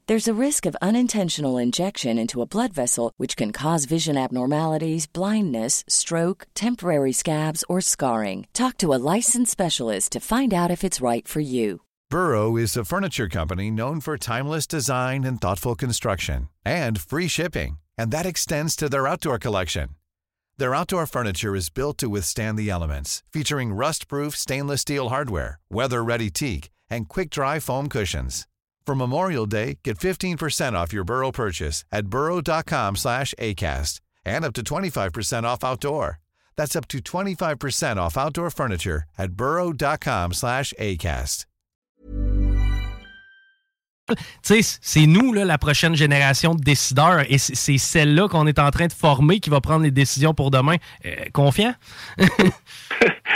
There's 0.11 0.27
a 0.27 0.45
risk 0.47 0.65
of 0.65 0.75
unintentional 0.81 1.57
injection 1.57 2.17
into 2.17 2.41
a 2.41 2.45
blood 2.45 2.73
vessel, 2.73 3.13
which 3.15 3.37
can 3.37 3.53
cause 3.53 3.85
vision 3.85 4.17
abnormalities, 4.17 5.07
blindness, 5.07 5.85
stroke, 5.87 6.47
temporary 6.53 7.13
scabs, 7.13 7.63
or 7.69 7.79
scarring. 7.79 8.45
Talk 8.51 8.77
to 8.79 8.93
a 8.93 8.99
licensed 9.15 9.53
specialist 9.53 10.11
to 10.11 10.19
find 10.19 10.53
out 10.53 10.69
if 10.69 10.83
it's 10.83 10.99
right 10.99 11.25
for 11.25 11.39
you. 11.39 11.83
Burrow 12.09 12.57
is 12.57 12.75
a 12.75 12.83
furniture 12.83 13.29
company 13.29 13.71
known 13.71 14.01
for 14.01 14.17
timeless 14.17 14.67
design 14.67 15.23
and 15.23 15.39
thoughtful 15.39 15.75
construction, 15.75 16.49
and 16.65 16.99
free 16.99 17.29
shipping, 17.29 17.79
and 17.97 18.11
that 18.11 18.25
extends 18.25 18.75
to 18.75 18.89
their 18.89 19.07
outdoor 19.07 19.39
collection. 19.39 19.95
Their 20.57 20.75
outdoor 20.75 21.05
furniture 21.05 21.55
is 21.55 21.69
built 21.69 21.97
to 21.99 22.09
withstand 22.09 22.57
the 22.59 22.69
elements, 22.69 23.23
featuring 23.31 23.71
rust 23.71 24.09
proof 24.09 24.35
stainless 24.35 24.81
steel 24.81 25.07
hardware, 25.07 25.57
weather 25.69 26.03
ready 26.03 26.29
teak, 26.29 26.69
and 26.89 27.07
quick 27.07 27.29
dry 27.29 27.59
foam 27.59 27.87
cushions. 27.87 28.45
For 28.85 28.95
Memorial 28.95 29.45
Day, 29.45 29.77
get 29.83 29.97
15% 29.99 30.73
off 30.73 30.91
your 30.91 31.03
Burrow 31.03 31.31
purchase 31.31 31.85
at 31.91 32.07
burrow.com 32.07 32.95
slash 32.95 33.33
ACAST 33.39 34.01
and 34.25 34.43
up 34.43 34.53
to 34.53 34.63
25% 34.63 35.43
off 35.43 35.63
outdoor. 35.63 36.19
That's 36.57 36.75
up 36.75 36.87
to 36.89 36.99
25% 36.99 37.97
off 37.97 38.17
outdoor 38.17 38.49
furniture 38.49 39.03
at 39.17 39.31
burrow.com 39.31 40.33
slash 40.33 40.73
ACAST. 40.79 41.45
Tu 44.43 44.61
sais, 44.61 44.79
c'est 44.81 45.05
nous, 45.05 45.31
là, 45.31 45.45
la 45.45 45.57
prochaine 45.57 45.95
génération 45.95 46.55
de 46.55 46.61
décideurs, 46.61 47.23
et 47.31 47.37
c'est 47.37 47.77
celle-là 47.77 48.27
qu'on 48.27 48.45
est 48.47 48.59
en 48.59 48.69
train 48.71 48.87
de 48.87 48.93
former 48.93 49.39
qui 49.39 49.49
va 49.49 49.61
prendre 49.61 49.83
les 49.83 49.91
décisions 49.91 50.33
pour 50.33 50.51
demain. 50.51 50.75
Euh, 51.05 51.15
confiant? 51.33 51.73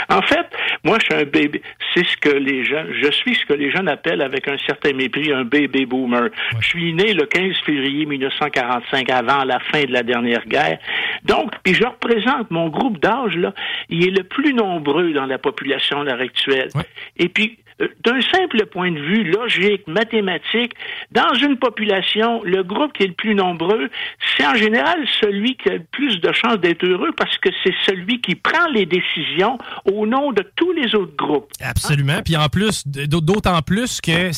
en 0.08 0.22
fait, 0.22 0.46
Moi, 0.84 0.98
je 1.00 1.06
suis 1.06 1.14
un 1.14 1.24
bébé. 1.24 1.62
C'est 1.94 2.06
ce 2.06 2.16
que 2.16 2.28
les 2.28 2.64
jeunes, 2.64 2.92
je 3.02 3.10
suis 3.10 3.34
ce 3.34 3.44
que 3.46 3.54
les 3.54 3.70
jeunes 3.70 3.88
appellent 3.88 4.22
avec 4.22 4.46
un 4.48 4.56
certain 4.58 4.92
mépris 4.92 5.32
un 5.32 5.44
baby 5.44 5.86
boomer. 5.86 6.28
Je 6.60 6.66
suis 6.66 6.92
né 6.92 7.12
le 7.12 7.26
15 7.26 7.56
février 7.64 8.06
1945, 8.06 9.10
avant 9.10 9.44
la 9.44 9.58
fin 9.58 9.84
de 9.84 9.92
la 9.92 10.02
dernière 10.02 10.46
guerre. 10.46 10.78
Donc, 11.24 11.52
puis 11.62 11.74
je 11.74 11.84
représente 11.84 12.50
mon 12.50 12.68
groupe 12.68 13.00
d'âge, 13.00 13.36
là, 13.36 13.52
il 13.88 14.06
est 14.06 14.16
le 14.16 14.24
plus 14.24 14.54
nombreux 14.54 15.12
dans 15.12 15.26
la 15.26 15.38
population 15.38 16.00
à 16.00 16.04
l'heure 16.04 16.20
actuelle. 16.20 16.68
Et 17.16 17.28
puis, 17.28 17.58
d'un 17.78 18.20
simple 18.32 18.64
point 18.66 18.90
de 18.90 18.98
vue 18.98 19.24
logique, 19.24 19.86
mathématique, 19.86 20.72
dans 21.12 21.34
une 21.34 21.58
population, 21.58 22.42
le 22.42 22.62
groupe 22.62 22.92
qui 22.94 23.02
est 23.02 23.08
le 23.08 23.12
plus 23.12 23.34
nombreux, 23.34 23.90
c'est 24.36 24.46
en 24.46 24.54
général 24.54 24.98
celui 25.20 25.56
qui 25.56 25.68
a 25.68 25.74
le 25.74 25.84
plus 25.90 26.20
de 26.20 26.32
chances 26.32 26.58
d'être 26.58 26.84
heureux 26.86 27.10
parce 27.16 27.36
que 27.38 27.50
c'est 27.62 27.74
celui 27.84 28.20
qui 28.22 28.34
prend 28.34 28.66
les 28.72 28.86
décisions 28.86 29.58
au 29.84 30.06
nom 30.06 30.32
de 30.32 30.42
tous 30.56 30.72
les 30.72 30.94
autres 30.94 31.16
groupes. 31.16 31.50
Absolument. 31.60 32.22
Puis 32.24 32.36
en 32.36 32.48
plus, 32.48 32.86
d'autant 32.86 33.60
plus 33.60 34.00
que 34.00 34.30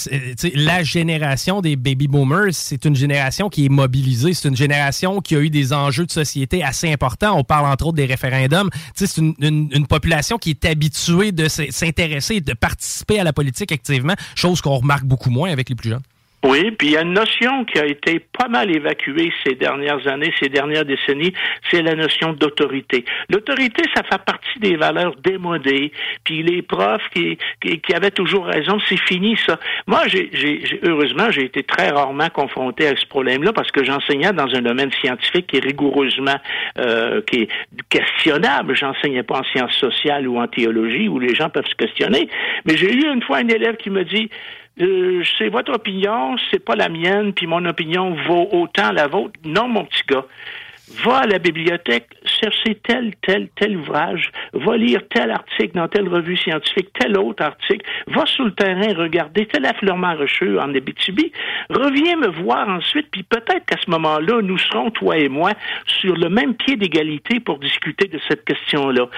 la 0.56 0.82
génération 0.82 1.60
des 1.60 1.76
baby 1.76 2.08
boomers, 2.08 2.52
c'est 2.52 2.84
une 2.84 2.96
génération 2.96 3.48
qui 3.48 3.66
est 3.66 3.70
mobilisée. 3.70 4.32
C'est 4.34 4.48
une 4.48 4.56
génération 4.56 5.20
qui 5.20 5.36
a 5.36 5.40
eu 5.40 5.50
des 5.50 5.72
enjeux 5.72 6.06
de 6.06 6.10
société 6.10 6.64
assez 6.64 6.92
importants. 6.92 7.38
On 7.38 7.44
parle 7.44 7.66
entre 7.66 7.86
autres 7.86 7.96
des 7.96 8.06
référendums. 8.06 8.70
C'est 8.94 9.16
une, 9.16 9.34
une 9.40 9.86
population 9.86 10.38
qui 10.38 10.50
est 10.50 10.64
habituée 10.64 11.30
de 11.30 11.46
s'intéresser, 11.48 12.40
de 12.40 12.54
participer 12.54 13.20
à 13.20 13.24
la 13.24 13.27
politique 13.32 13.72
activement, 13.72 14.14
chose 14.34 14.60
qu'on 14.60 14.76
remarque 14.76 15.04
beaucoup 15.04 15.30
moins 15.30 15.50
avec 15.50 15.68
les 15.68 15.74
plus 15.74 15.90
jeunes. 15.90 16.02
Oui, 16.44 16.70
puis 16.70 16.88
il 16.88 16.92
y 16.92 16.96
a 16.96 17.02
une 17.02 17.14
notion 17.14 17.64
qui 17.64 17.80
a 17.80 17.86
été 17.86 18.20
pas 18.20 18.46
mal 18.46 18.74
évacuée 18.74 19.32
ces 19.44 19.56
dernières 19.56 20.06
années, 20.06 20.32
ces 20.40 20.48
dernières 20.48 20.84
décennies, 20.84 21.32
c'est 21.68 21.82
la 21.82 21.96
notion 21.96 22.32
d'autorité. 22.32 23.04
L'autorité, 23.28 23.82
ça 23.92 24.04
fait 24.04 24.22
partie 24.24 24.58
des 24.60 24.76
valeurs 24.76 25.16
démodées. 25.16 25.90
Puis 26.22 26.44
les 26.44 26.62
profs 26.62 27.08
qui, 27.12 27.38
qui, 27.60 27.92
avaient 27.92 28.12
toujours 28.12 28.46
raison, 28.46 28.78
c'est 28.88 29.00
fini 29.00 29.36
ça. 29.46 29.58
Moi, 29.88 30.02
j'ai, 30.06 30.62
heureusement, 30.84 31.28
j'ai 31.32 31.44
été 31.44 31.64
très 31.64 31.90
rarement 31.90 32.28
confronté 32.28 32.86
à 32.86 32.94
ce 32.94 33.06
problème-là 33.06 33.52
parce 33.52 33.72
que 33.72 33.82
j'enseignais 33.82 34.32
dans 34.32 34.54
un 34.54 34.62
domaine 34.62 34.92
scientifique 34.92 35.48
qui 35.48 35.56
est 35.56 35.64
rigoureusement 35.64 36.38
euh, 36.78 37.20
qui 37.22 37.42
est 37.42 37.48
questionnable. 37.88 38.76
J'enseignais 38.76 39.24
pas 39.24 39.40
en 39.40 39.44
sciences 39.44 39.74
sociales 39.74 40.28
ou 40.28 40.38
en 40.38 40.46
théologie 40.46 41.08
où 41.08 41.18
les 41.18 41.34
gens 41.34 41.50
peuvent 41.50 41.66
se 41.66 41.74
questionner. 41.74 42.28
Mais 42.64 42.76
j'ai 42.76 42.92
eu 42.92 43.12
une 43.12 43.22
fois 43.22 43.38
un 43.38 43.48
élève 43.48 43.76
qui 43.76 43.90
me 43.90 44.04
dit 44.04 44.30
euh, 44.80 45.22
c'est 45.36 45.48
votre 45.48 45.72
opinion, 45.72 46.36
c'est 46.50 46.64
pas 46.64 46.76
la 46.76 46.88
mienne, 46.88 47.32
puis 47.32 47.46
mon 47.46 47.64
opinion 47.64 48.14
vaut 48.26 48.48
autant 48.52 48.92
la 48.92 49.08
vôtre. 49.08 49.38
Non, 49.44 49.68
mon 49.68 49.84
petit 49.84 50.02
gars. 50.08 50.24
Va 51.04 51.18
à 51.18 51.26
la 51.26 51.38
bibliothèque, 51.38 52.08
chercher 52.24 52.76
tel, 52.76 53.12
tel, 53.20 53.48
tel 53.56 53.76
ouvrage, 53.76 54.30
va 54.54 54.76
lire 54.76 55.02
tel 55.10 55.30
article 55.30 55.72
dans 55.74 55.86
telle 55.86 56.08
revue 56.08 56.36
scientifique, 56.38 56.88
tel 56.98 57.18
autre 57.18 57.44
article, 57.44 57.84
va 58.06 58.24
sur 58.24 58.44
le 58.44 58.52
terrain 58.52 58.94
regarder 58.94 59.44
tel 59.44 59.66
affleurement 59.66 60.14
rocheux 60.14 60.58
en 60.58 60.74
Abitibi, 60.74 61.30
reviens 61.68 62.16
me 62.16 62.28
voir 62.28 62.66
ensuite, 62.70 63.08
puis 63.10 63.22
peut-être 63.22 63.66
qu'à 63.66 63.76
ce 63.84 63.90
moment-là, 63.90 64.40
nous 64.40 64.56
serons, 64.56 64.90
toi 64.90 65.18
et 65.18 65.28
moi, 65.28 65.52
sur 66.00 66.16
le 66.16 66.30
même 66.30 66.54
pied 66.54 66.76
d'égalité 66.76 67.38
pour 67.38 67.58
discuter 67.58 68.08
de 68.08 68.18
cette 68.26 68.46
question-là 68.46 69.08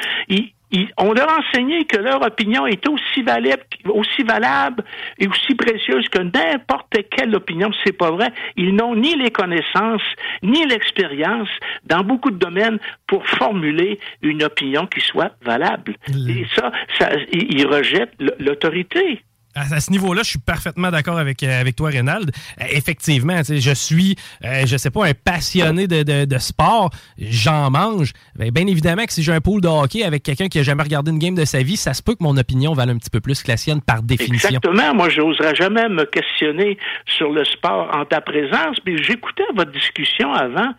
on 0.99 1.13
leur 1.13 1.29
a 1.29 1.39
enseigné 1.39 1.85
que 1.85 1.97
leur 1.97 2.23
opinion 2.23 2.67
est 2.67 2.89
aussi 2.89 3.23
valable, 3.23 3.63
aussi 3.87 4.23
valable 4.23 4.85
et 5.19 5.27
aussi 5.27 5.55
précieuse 5.55 6.09
que 6.09 6.21
n'importe 6.21 6.97
quelle 7.11 7.35
opinion. 7.35 7.71
C'est 7.85 7.97
pas 7.97 8.11
vrai. 8.11 8.33
Ils 8.57 8.75
n'ont 8.75 8.95
ni 8.95 9.17
les 9.17 9.31
connaissances, 9.31 10.03
ni 10.43 10.65
l'expérience 10.67 11.49
dans 11.85 12.05
beaucoup 12.05 12.31
de 12.31 12.39
domaines 12.39 12.79
pour 13.07 13.27
formuler 13.27 13.99
une 14.23 14.43
opinion 14.43 14.87
qui 14.87 15.01
soit 15.01 15.33
valable. 15.43 15.95
Et 16.29 16.47
ça, 16.55 16.71
ça 16.99 17.11
ils 17.33 17.67
rejettent 17.67 18.15
l'autorité. 18.39 19.23
À, 19.61 19.81
ce 19.81 19.91
niveau-là, 19.91 20.23
je 20.23 20.31
suis 20.31 20.39
parfaitement 20.39 20.91
d'accord 20.91 21.19
avec, 21.19 21.43
euh, 21.43 21.61
avec 21.61 21.77
toi, 21.77 21.91
Reynald. 21.91 22.31
Euh, 22.61 22.65
effectivement, 22.71 23.41
je 23.49 23.75
suis, 23.75 24.17
euh, 24.45 24.65
je 24.67 24.77
sais 24.77 24.91
pas, 24.91 25.07
un 25.07 25.13
passionné 25.13 25.87
de, 25.87 26.25
de, 26.25 26.39
sport. 26.39 26.91
J'en 27.19 27.71
mange. 27.71 28.13
Ben, 28.37 28.51
bien, 28.51 28.67
évidemment 28.67 29.05
que 29.05 29.13
si 29.13 29.23
j'ai 29.23 29.33
un 29.33 29.41
pool 29.41 29.61
de 29.61 29.69
hockey 29.69 30.03
avec 30.05 30.23
quelqu'un 30.23 30.49
qui 30.49 30.59
a 30.59 30.63
jamais 30.63 30.83
regardé 30.83 31.11
une 31.11 31.19
game 31.19 31.35
de 31.35 31.45
sa 31.45 31.63
vie, 31.63 31.77
ça 31.77 31.95
se 31.95 32.03
peut 32.03 32.15
que 32.15 32.23
mon 32.23 32.37
opinion 32.37 32.73
vale 32.73 32.91
un 32.91 32.97
petit 32.97 33.11
peu 33.11 33.21
plus 33.21 33.43
que 33.43 33.49
la 33.49 33.57
sienne 33.57 33.81
par 33.83 34.03
définition. 34.03 34.49
Exactement. 34.49 34.95
Moi, 34.95 35.09
je 35.11 35.21
n'oserais 35.21 35.55
jamais 35.55 35.89
me 35.89 36.05
questionner 36.05 36.79
sur 37.07 37.31
le 37.31 37.45
sport 37.45 37.91
en 37.95 38.05
ta 38.05 38.21
présence. 38.21 38.79
Mais 38.87 39.03
j'écoutais 39.03 39.45
votre 39.55 39.73
discussion 39.73 40.33
avant 40.33 40.73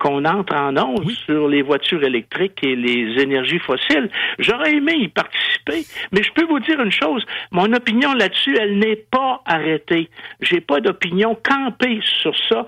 qu'on 0.00 0.24
entre 0.24 0.54
en 0.54 0.76
ondes 0.76 1.10
sur 1.24 1.48
les 1.48 1.62
voitures 1.62 2.02
électriques 2.02 2.58
et 2.62 2.76
les 2.76 3.22
énergies 3.22 3.60
fossiles. 3.60 4.10
J'aurais 4.38 4.74
aimé 4.74 4.94
y 4.96 5.08
participer. 5.08 5.86
Mais 6.12 6.22
je 6.22 6.32
peux 6.32 6.44
vous 6.44 6.60
dire 6.60 6.80
une 6.80 6.92
chose. 6.92 7.24
Mon 7.50 7.72
opinion 7.72 8.12
là-dessus, 8.26 8.56
elle 8.58 8.78
n'est 8.78 8.96
pas 8.96 9.42
arrêtée. 9.44 10.10
J'ai 10.40 10.60
pas 10.60 10.80
d'opinion 10.80 11.36
campée 11.36 12.00
sur 12.02 12.34
ça. 12.48 12.66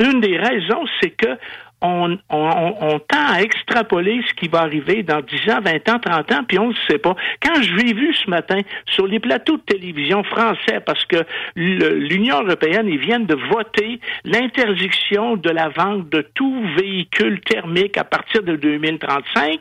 une 0.00 0.20
des 0.20 0.38
raisons, 0.38 0.84
c'est 1.00 1.10
que 1.10 1.38
on, 1.84 2.98
tend 3.08 3.26
à 3.28 3.42
extrapoler 3.42 4.22
ce 4.28 4.34
qui 4.34 4.48
va 4.48 4.60
arriver 4.60 5.02
dans 5.02 5.20
10 5.20 5.50
ans, 5.50 5.60
20 5.62 5.88
ans, 5.88 5.98
30 5.98 6.32
ans, 6.32 6.44
puis 6.46 6.58
on 6.58 6.68
ne 6.68 6.74
sait 6.88 6.98
pas. 6.98 7.14
Quand 7.42 7.60
je 7.60 7.74
l'ai 7.74 7.92
vu 7.92 8.14
ce 8.14 8.30
matin 8.30 8.60
sur 8.86 9.06
les 9.06 9.20
plateaux 9.20 9.56
de 9.56 9.62
télévision 9.62 10.22
français, 10.24 10.80
parce 10.84 11.04
que 11.04 11.18
l'Union 11.56 12.42
européenne, 12.42 12.88
ils 12.88 12.98
viennent 12.98 13.26
de 13.26 13.34
voter 13.34 14.00
l'interdiction 14.24 15.36
de 15.36 15.50
la 15.50 15.68
vente 15.68 16.08
de 16.08 16.26
tout 16.34 16.64
véhicule 16.76 17.40
thermique 17.40 17.98
à 17.98 18.04
partir 18.04 18.42
de 18.42 18.56
2035, 18.56 19.60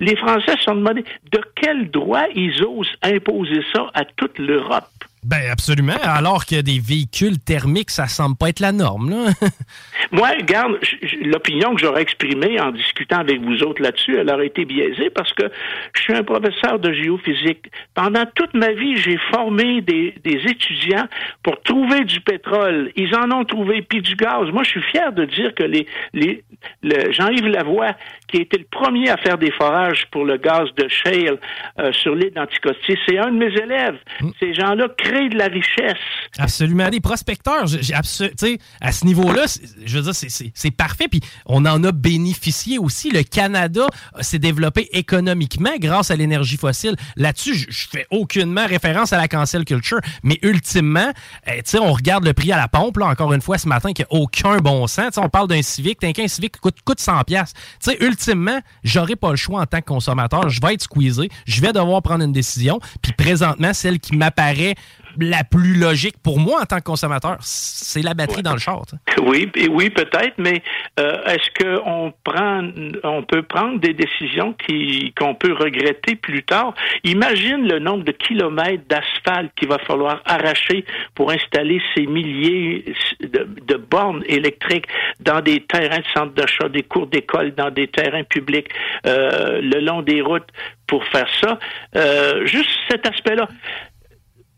les 0.00 0.16
Français 0.16 0.56
se 0.56 0.64
sont 0.64 0.74
demandé 0.74 1.04
de 1.30 1.40
quel 1.54 1.90
droit 1.90 2.24
ils 2.34 2.62
osent 2.64 2.92
imposer 3.02 3.62
ça 3.72 3.90
à 3.94 4.04
toute 4.04 4.38
l'Europe. 4.38 4.93
Ben 5.24 5.50
absolument. 5.50 5.96
Alors 6.02 6.44
que 6.44 6.60
des 6.60 6.78
véhicules 6.78 7.38
thermiques, 7.38 7.90
ça 7.90 8.08
semble 8.08 8.36
pas 8.36 8.50
être 8.50 8.60
la 8.60 8.72
norme. 8.72 9.10
Là. 9.10 9.32
Moi, 10.12 10.28
regarde, 10.38 10.78
l'opinion 11.22 11.74
que 11.74 11.80
j'aurais 11.80 12.02
exprimée 12.02 12.60
en 12.60 12.72
discutant 12.72 13.20
avec 13.20 13.40
vous 13.40 13.62
autres 13.62 13.82
là-dessus, 13.82 14.16
elle 14.18 14.30
aurait 14.30 14.48
été 14.48 14.66
biaisée 14.66 15.08
parce 15.08 15.32
que 15.32 15.50
je 15.94 16.02
suis 16.02 16.12
un 16.12 16.22
professeur 16.22 16.78
de 16.78 16.92
géophysique. 16.92 17.70
Pendant 17.94 18.24
toute 18.34 18.52
ma 18.52 18.72
vie, 18.72 18.96
j'ai 18.96 19.16
formé 19.32 19.80
des, 19.80 20.14
étudiants 20.24 21.08
pour 21.42 21.60
trouver 21.62 22.04
du 22.04 22.20
pétrole. 22.20 22.92
Ils 22.96 23.14
en 23.16 23.30
ont 23.30 23.44
trouvé, 23.44 23.80
puis 23.82 24.02
du 24.02 24.16
gaz. 24.16 24.50
Moi, 24.52 24.62
je 24.62 24.70
suis 24.70 24.82
fier 24.82 25.12
de 25.12 25.24
dire 25.24 25.54
que 25.54 25.62
les, 25.62 25.86
les 26.12 26.44
Jean-Yves 27.12 27.46
Lavoie, 27.46 27.94
qui 28.28 28.38
a 28.38 28.40
été 28.42 28.58
le 28.58 28.66
premier 28.70 29.08
à 29.08 29.16
faire 29.16 29.38
des 29.38 29.50
forages 29.52 30.06
pour 30.10 30.24
le 30.24 30.36
gaz 30.36 30.68
de 30.76 30.88
shale 30.88 31.38
euh, 31.78 31.92
sur 31.92 32.14
l'île 32.14 32.32
d'Anticosti, 32.32 32.96
c'est 33.06 33.18
un 33.18 33.30
de 33.30 33.38
mes 33.38 33.52
élèves. 33.52 33.98
Mm. 34.20 34.30
Ces 34.40 34.54
gens-là 34.54 34.88
créent 34.96 35.13
de 35.28 35.36
la 35.36 35.46
richesse. 35.46 35.98
Absolument. 36.38 36.88
Les 36.88 37.00
prospecteurs, 37.00 37.64
à 38.80 38.92
ce 38.92 39.04
niveau-là, 39.04 39.46
je 39.84 39.98
veux 39.98 40.12
dire, 40.12 40.30
c'est 40.54 40.70
parfait. 40.70 41.08
Puis 41.08 41.20
on 41.46 41.64
en 41.66 41.82
a 41.84 41.92
bénéficié 41.92 42.78
aussi. 42.78 43.10
Le 43.10 43.22
Canada 43.22 43.86
s'est 44.20 44.38
développé 44.38 44.88
économiquement 44.92 45.72
grâce 45.78 46.10
à 46.10 46.16
l'énergie 46.16 46.56
fossile. 46.56 46.96
Là-dessus, 47.16 47.54
je 47.68 47.86
fais 47.90 48.06
aucunement 48.10 48.66
référence 48.66 49.12
à 49.12 49.16
la 49.16 49.28
cancel 49.28 49.64
culture. 49.64 50.00
Mais 50.22 50.38
ultimement, 50.42 51.12
eh, 51.46 51.62
on 51.78 51.92
regarde 51.92 52.24
le 52.24 52.32
prix 52.32 52.52
à 52.52 52.56
la 52.56 52.68
pompe, 52.68 52.98
là, 52.98 53.06
encore 53.06 53.32
une 53.32 53.42
fois, 53.42 53.58
ce 53.58 53.68
matin, 53.68 53.92
qui 53.92 54.02
n'a 54.02 54.08
aucun 54.10 54.58
bon 54.58 54.86
sens. 54.86 55.16
on 55.16 55.28
parle 55.28 55.48
d'un 55.48 55.62
Civic, 55.62 55.98
t'as 56.00 56.12
qu'un 56.12 56.28
Civic 56.28 56.58
coûte, 56.58 56.78
coûte 56.84 57.00
100 57.00 57.22
sais, 57.80 57.96
ultimement, 58.00 58.60
j'aurai 58.82 59.16
pas 59.16 59.30
le 59.30 59.36
choix 59.36 59.60
en 59.60 59.66
tant 59.66 59.80
que 59.80 59.86
consommateur. 59.86 60.48
Je 60.48 60.60
vais 60.60 60.74
être 60.74 60.82
squeezé. 60.82 61.28
Je 61.46 61.60
vais 61.60 61.72
devoir 61.72 62.02
prendre 62.02 62.24
une 62.24 62.32
décision. 62.32 62.80
Puis 63.02 63.12
présentement, 63.12 63.72
celle 63.72 63.98
qui 63.98 64.16
m'apparaît 64.16 64.74
la 65.18 65.44
plus 65.44 65.74
logique 65.74 66.16
pour 66.22 66.38
moi 66.38 66.60
en 66.62 66.64
tant 66.64 66.78
que 66.78 66.84
consommateur, 66.84 67.36
c'est 67.40 68.02
la 68.02 68.14
batterie 68.14 68.42
dans 68.42 68.52
le 68.52 68.58
char. 68.58 68.82
Oui, 69.22 69.50
oui, 69.70 69.90
peut-être, 69.90 70.34
mais 70.38 70.62
euh, 70.98 71.24
est-ce 71.26 71.62
qu'on 71.62 72.12
prend, 72.24 72.62
on 73.04 73.22
peut 73.22 73.42
prendre 73.42 73.78
des 73.78 73.94
décisions 73.94 74.52
qui 74.54 75.12
qu'on 75.18 75.34
peut 75.34 75.52
regretter 75.52 76.16
plus 76.16 76.42
tard? 76.42 76.74
Imagine 77.04 77.66
le 77.66 77.78
nombre 77.78 78.04
de 78.04 78.12
kilomètres 78.12 78.84
d'asphalte 78.88 79.52
qu'il 79.56 79.68
va 79.68 79.78
falloir 79.78 80.22
arracher 80.24 80.84
pour 81.14 81.30
installer 81.30 81.80
ces 81.94 82.06
milliers 82.06 82.84
de, 83.20 83.76
bornes 83.76 84.22
électriques 84.26 84.86
dans 85.20 85.40
des 85.40 85.60
terrains 85.60 85.98
de 85.98 86.06
centre 86.14 86.32
d'achat, 86.34 86.68
des 86.68 86.82
cours 86.82 87.06
d'école, 87.06 87.54
dans 87.54 87.70
des 87.70 87.88
terrains 87.88 88.24
publics, 88.24 88.68
euh, 89.06 89.60
le 89.60 89.80
long 89.80 90.02
des 90.02 90.20
routes 90.20 90.48
pour 90.86 91.04
faire 91.06 91.28
ça. 91.40 91.58
Euh, 91.96 92.46
juste 92.46 92.70
cet 92.88 93.06
aspect-là 93.06 93.48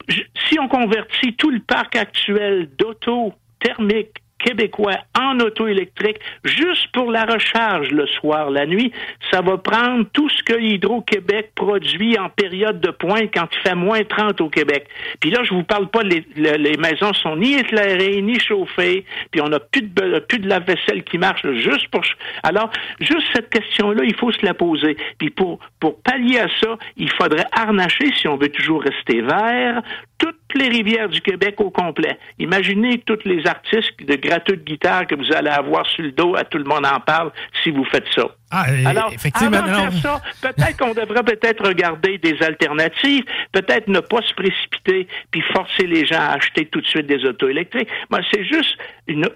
si 0.09 0.59
on 0.59 0.69
convertit 0.69 1.35
tout 1.37 1.51
le 1.51 1.61
parc 1.61 1.97
actuel 1.97 2.71
d'auto 2.77 3.35
thermique 3.61 4.23
québécois 4.39 4.99
en 5.19 5.41
auto 5.41 5.67
électrique, 5.67 6.19
juste 6.45 6.89
pour 6.93 7.11
la 7.11 7.25
recharge 7.25 7.91
le 7.91 8.07
soir, 8.07 8.51
la 8.51 8.67
nuit, 8.67 8.93
ça 9.31 9.41
va 9.41 9.57
prendre 9.57 10.07
tout 10.13 10.29
ce 10.29 10.43
que 10.43 10.61
Hydro-Québec 10.61 11.53
produit 11.55 12.19
en 12.19 12.29
période 12.29 12.81
de 12.81 12.91
pointe 12.91 13.31
quand 13.33 13.49
il 13.53 13.69
fait 13.69 13.75
moins 13.75 14.05
30 14.05 14.41
au 14.41 14.49
Québec. 14.49 14.87
Puis 15.21 15.31
là, 15.31 15.43
je 15.45 15.55
vous 15.55 15.65
parle 15.65 15.89
pas, 15.89 16.03
les, 16.03 16.25
les 16.37 16.77
maisons 16.77 17.13
sont 17.15 17.37
ni 17.37 17.55
éclairées, 17.55 18.21
ni 18.23 18.39
chauffées, 18.39 19.05
puis 19.31 19.41
on 19.41 19.49
n'a 19.49 19.61
plus 19.61 19.83
de, 19.83 20.19
plus 20.21 20.39
de 20.39 20.49
lave-vaisselle 20.49 21.03
qui 21.05 21.19
marche, 21.19 21.47
juste 21.53 21.89
pour... 21.89 22.03
Alors, 22.43 22.71
juste 23.01 23.27
cette 23.35 23.51
question-là, 23.51 24.05
il 24.05 24.15
faut 24.15 24.33
se 24.33 24.45
la 24.45 24.55
poser. 24.55 24.97
Puis 25.19 25.31
pour, 25.31 25.59
pour 25.81 26.01
pallier 26.03 26.41
à 26.41 26.49
ça, 26.61 26.77
il 26.97 27.11
faudrait 27.11 27.47
harnacher, 27.53 28.13
si 28.17 28.29
on 28.29 28.37
veut 28.37 28.51
toujours 28.51 28.83
rester 28.83 29.23
vert, 29.23 29.83
toutes 30.19 30.37
les 30.55 30.69
rivières 30.69 31.09
du 31.09 31.21
Québec 31.21 31.57
au 31.61 31.71
complet. 31.71 32.19
Imaginez 32.39 32.99
tous 33.05 33.19
les 33.25 33.47
artistes 33.47 33.93
de 34.01 34.17
gratteux 34.17 34.57
de 34.57 34.63
guitare 34.63 35.07
que 35.07 35.15
vous 35.15 35.33
allez 35.33 35.51
avoir 35.51 35.87
sur 35.87 36.03
le 36.03 36.13
dos, 36.13 36.35
à 36.37 36.45
tout 36.45 36.59
le 36.59 36.65
monde 36.65 36.87
en 36.87 37.01
parle 37.01 37.33
si 37.63 37.71
vous 37.71 37.85
faites 37.85 38.07
ça. 38.15 38.25
Ah, 38.51 38.67
Alors, 38.87 39.13
effectivement, 39.13 39.57
avant 39.57 39.89
de 39.89 39.97
ça, 39.97 40.21
peut-être 40.41 40.77
qu'on 40.77 40.95
devrait 40.95 41.25
peut-être 41.25 41.67
regarder 41.67 42.19
des 42.19 42.41
alternatives, 42.43 43.25
peut-être 43.51 43.89
ne 43.89 43.99
pas 43.99 44.23
se 44.23 44.33
précipiter 44.35 45.09
puis 45.33 45.43
forcer 45.53 45.87
les 45.87 46.07
gens 46.07 46.21
à 46.21 46.35
acheter 46.35 46.67
tout 46.67 46.81
de 46.81 46.87
suite 46.87 47.07
des 47.07 47.25
autos 47.25 47.49
électriques. 47.49 47.89
Moi, 48.09 48.21
c'est 48.33 48.45
juste 48.45 48.79
une, 49.09 49.29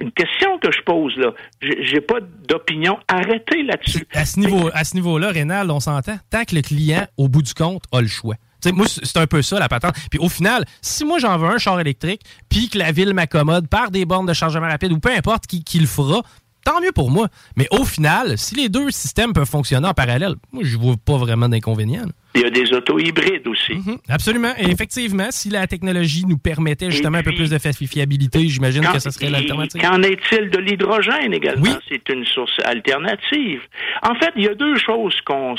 une, 0.00 0.10
question 0.10 0.58
que 0.58 0.72
je 0.72 0.80
pose 0.82 1.16
là. 1.16 1.32
J'ai 1.60 2.00
pas 2.00 2.18
d'opinion. 2.48 2.98
Arrêtez 3.06 3.62
là-dessus. 3.62 4.06
À 4.12 4.24
ce 4.24 4.40
niveau, 4.40 4.68
à 4.74 4.82
ce 4.82 4.96
niveau-là, 4.96 5.30
Rénal, 5.30 5.70
on 5.70 5.80
s'entend. 5.80 6.18
Tant 6.30 6.44
que 6.44 6.56
le 6.56 6.62
client, 6.62 7.06
au 7.16 7.28
bout 7.28 7.42
du 7.42 7.54
compte, 7.54 7.84
a 7.92 8.00
le 8.00 8.08
choix 8.08 8.34
moi, 8.72 8.86
c'est 8.88 9.16
un 9.16 9.26
peu 9.26 9.42
ça, 9.42 9.58
la 9.58 9.68
patente. 9.68 9.94
Puis 10.10 10.18
au 10.18 10.28
final, 10.28 10.64
si 10.80 11.04
moi, 11.04 11.18
j'en 11.18 11.36
veux 11.38 11.48
un 11.48 11.58
char 11.58 11.78
électrique, 11.80 12.22
puis 12.48 12.68
que 12.68 12.78
la 12.78 12.92
ville 12.92 13.14
m'accommode 13.14 13.68
par 13.68 13.90
des 13.90 14.04
bornes 14.04 14.26
de 14.26 14.32
chargement 14.32 14.68
rapide 14.68 14.92
ou 14.92 14.98
peu 14.98 15.12
importe 15.12 15.46
qui, 15.46 15.62
qui 15.64 15.78
le 15.78 15.86
fera, 15.86 16.22
tant 16.66 16.80
mieux 16.80 16.92
pour 16.92 17.10
moi. 17.10 17.28
Mais 17.56 17.68
au 17.70 17.84
final, 17.84 18.36
si 18.36 18.56
les 18.56 18.68
deux 18.68 18.90
systèmes 18.90 19.32
peuvent 19.32 19.48
fonctionner 19.48 19.86
en 19.86 19.94
parallèle, 19.94 20.34
moi, 20.52 20.64
je 20.64 20.76
vois 20.76 20.96
pas 21.02 21.16
vraiment 21.16 21.48
d'inconvénient. 21.48 22.06
Il 22.34 22.42
y 22.42 22.44
a 22.44 22.50
des 22.50 22.70
autos 22.74 22.98
hybrides 22.98 23.46
aussi. 23.46 23.74
Mhm. 23.74 23.98
absolument. 24.08 24.52
Et 24.58 24.70
effectivement, 24.70 25.28
si 25.30 25.48
la 25.48 25.66
technologie 25.66 26.26
nous 26.26 26.36
permettait 26.36 26.90
justement 26.90 27.18
un 27.18 27.22
peu 27.22 27.32
plus 27.32 27.48
de 27.48 27.58
fiabilité, 27.58 28.46
j'imagine 28.48 28.84
que 28.84 28.98
ce 28.98 29.10
serait 29.10 29.30
l'alternative. 29.30 29.80
Qu'en 29.80 30.02
est-il 30.02 30.50
de 30.50 30.58
l'hydrogène 30.58 31.32
également? 31.32 31.62
Oui. 31.62 31.70
C'est 31.88 32.06
une 32.10 32.26
source 32.26 32.58
alternative. 32.64 33.62
En 34.02 34.14
fait, 34.16 34.32
il 34.36 34.44
y 34.44 34.48
a 34.48 34.54
deux 34.54 34.76
choses 34.76 35.18
qu'on 35.24 35.54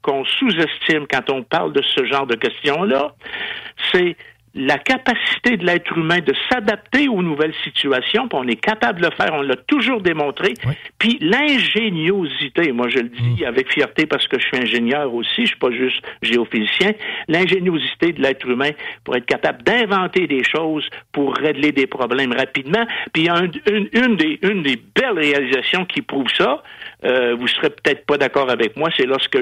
qu'on 0.00 0.24
sous-estime 0.24 1.06
quand 1.08 1.30
on 1.30 1.44
parle 1.44 1.72
de 1.72 1.82
ce 1.94 2.04
genre 2.06 2.26
de 2.26 2.34
questions-là. 2.34 3.14
C'est 3.92 4.16
la 4.54 4.78
capacité 4.78 5.56
de 5.56 5.64
l'être 5.64 5.96
humain 5.96 6.18
de 6.20 6.34
s'adapter 6.50 7.08
aux 7.08 7.22
nouvelles 7.22 7.54
situations, 7.64 8.28
puis 8.28 8.38
on 8.40 8.46
est 8.46 8.60
capable 8.60 9.00
de 9.00 9.06
le 9.06 9.12
faire, 9.12 9.32
on 9.32 9.42
l'a 9.42 9.56
toujours 9.56 10.02
démontré, 10.02 10.54
puis 10.98 11.18
l'ingéniosité, 11.20 12.72
moi 12.72 12.88
je 12.88 12.98
le 12.98 13.08
dis 13.08 13.42
mm. 13.42 13.46
avec 13.46 13.72
fierté 13.72 14.06
parce 14.06 14.26
que 14.28 14.38
je 14.38 14.46
suis 14.46 14.58
ingénieur 14.58 15.12
aussi, 15.14 15.42
je 15.42 15.46
suis 15.46 15.56
pas 15.56 15.70
juste 15.70 16.02
géophysicien, 16.22 16.92
l'ingéniosité 17.28 18.12
de 18.12 18.20
l'être 18.20 18.46
humain 18.46 18.70
pour 19.04 19.16
être 19.16 19.26
capable 19.26 19.62
d'inventer 19.62 20.26
des 20.26 20.44
choses 20.44 20.88
pour 21.12 21.34
régler 21.34 21.72
des 21.72 21.86
problèmes 21.86 22.32
rapidement, 22.32 22.84
puis 23.12 23.28
une, 23.28 23.88
une, 23.92 24.16
des, 24.16 24.38
une 24.42 24.62
des 24.62 24.76
belles 24.94 25.18
réalisations 25.18 25.84
qui 25.86 26.02
prouve 26.02 26.28
ça, 26.36 26.62
euh, 27.04 27.34
vous 27.34 27.48
serez 27.48 27.70
peut-être 27.70 28.06
pas 28.06 28.16
d'accord 28.16 28.50
avec 28.50 28.76
moi, 28.76 28.88
c'est 28.96 29.06
lorsque 29.06 29.38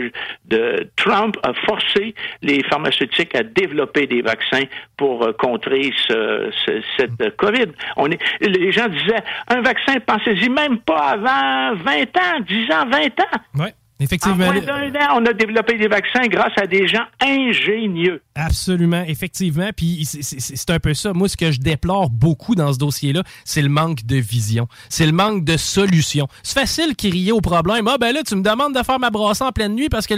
Trump 0.96 1.36
a 1.42 1.52
forcé 1.66 2.14
les 2.42 2.62
pharmaceutiques 2.64 3.34
à 3.34 3.42
développer 3.42 4.06
des 4.06 4.22
vaccins 4.22 4.64
pour 4.96 5.22
euh, 5.22 5.32
contrer 5.32 5.92
ce, 6.08 6.50
cette 6.96 7.36
COVID. 7.36 7.72
On 7.96 8.10
est, 8.10 8.18
les 8.40 8.72
gens 8.72 8.88
disaient 8.88 9.22
un 9.48 9.60
vaccin, 9.60 10.00
pensez-y 10.00 10.48
même 10.48 10.78
pas 10.78 11.16
avant 11.16 11.76
20 11.76 12.16
ans, 12.16 12.40
10 12.46 12.72
ans, 12.72 12.86
20 12.90 13.20
ans. 13.20 13.40
Oui. 13.56 13.68
Effectivement. 14.00 14.48
En 14.48 14.52
moins 14.52 14.60
d'un 14.60 14.88
an, 14.94 15.20
on 15.20 15.26
a 15.26 15.32
développé 15.34 15.76
des 15.76 15.86
vaccins 15.86 16.26
grâce 16.26 16.52
à 16.60 16.66
des 16.66 16.88
gens 16.88 17.04
ingénieux. 17.20 18.22
Absolument, 18.34 19.04
effectivement. 19.06 19.70
Puis 19.76 20.06
c'est 20.06 20.70
un 20.70 20.78
peu 20.78 20.94
ça. 20.94 21.12
Moi, 21.12 21.28
ce 21.28 21.36
que 21.36 21.52
je 21.52 21.60
déplore 21.60 22.08
beaucoup 22.08 22.54
dans 22.54 22.72
ce 22.72 22.78
dossier-là, 22.78 23.22
c'est 23.44 23.62
le 23.62 23.68
manque 23.68 24.06
de 24.06 24.16
vision. 24.16 24.68
C'est 24.88 25.06
le 25.06 25.12
manque 25.12 25.44
de 25.44 25.58
solution. 25.58 26.28
C'est 26.42 26.58
facile 26.58 26.96
crier 26.96 27.32
au 27.32 27.42
problème. 27.42 27.86
Ah, 27.88 27.98
ben 27.98 28.12
là, 28.12 28.22
tu 28.26 28.34
me 28.36 28.42
demandes 28.42 28.74
de 28.74 28.82
faire 28.82 28.98
ma 28.98 29.10
brasse 29.10 29.42
en 29.42 29.52
pleine 29.52 29.74
nuit 29.74 29.90
parce 29.90 30.06
que 30.06 30.14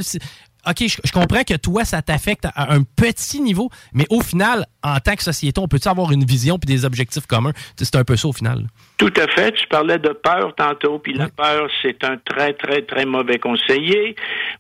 OK, 0.65 0.85
je, 0.87 1.13
comprends 1.13 1.43
que 1.43 1.55
toi, 1.55 1.85
ça 1.85 2.03
t'affecte 2.03 2.47
à 2.55 2.73
un 2.73 2.85
petit 2.85 3.41
niveau, 3.41 3.69
mais 3.93 4.07
au 4.11 4.21
final, 4.21 4.67
en 4.85 4.99
tant 5.01 5.17
que 5.17 5.23
société, 5.23 5.61
on 5.61 5.67
peut-tu 5.67 5.89
avoir 5.89 6.13
une 6.13 6.25
vision 6.25 6.57
puis 6.57 6.73
des 6.73 6.85
objectifs 6.85 7.27
communs? 7.27 7.53
C'est 7.77 7.97
un 7.97 8.05
peu 8.05 8.17
ça 8.17 8.29
au 8.29 8.33
final. 8.33 8.69
Tout 8.99 9.13
à 9.17 9.27
fait. 9.27 9.53
Tu 9.53 9.67
parlais 9.67 9.99
de 9.99 10.11
peur 10.11 10.55
tantôt, 10.55 10.99
puis 10.99 11.13
la 11.13 11.29
peur, 11.29 11.69
c'est 11.83 12.05
un 12.05 12.19
très, 12.19 12.53
très, 12.53 12.83
très 12.83 13.05
mauvais 13.05 13.39
conseiller. 13.39 14.15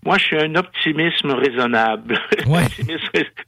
Moi, 0.05 0.18
je 0.18 0.25
suis 0.25 0.38
un 0.38 0.55
optimisme 0.57 1.33
raisonnable. 1.33 2.18
Ouais. 2.47 2.62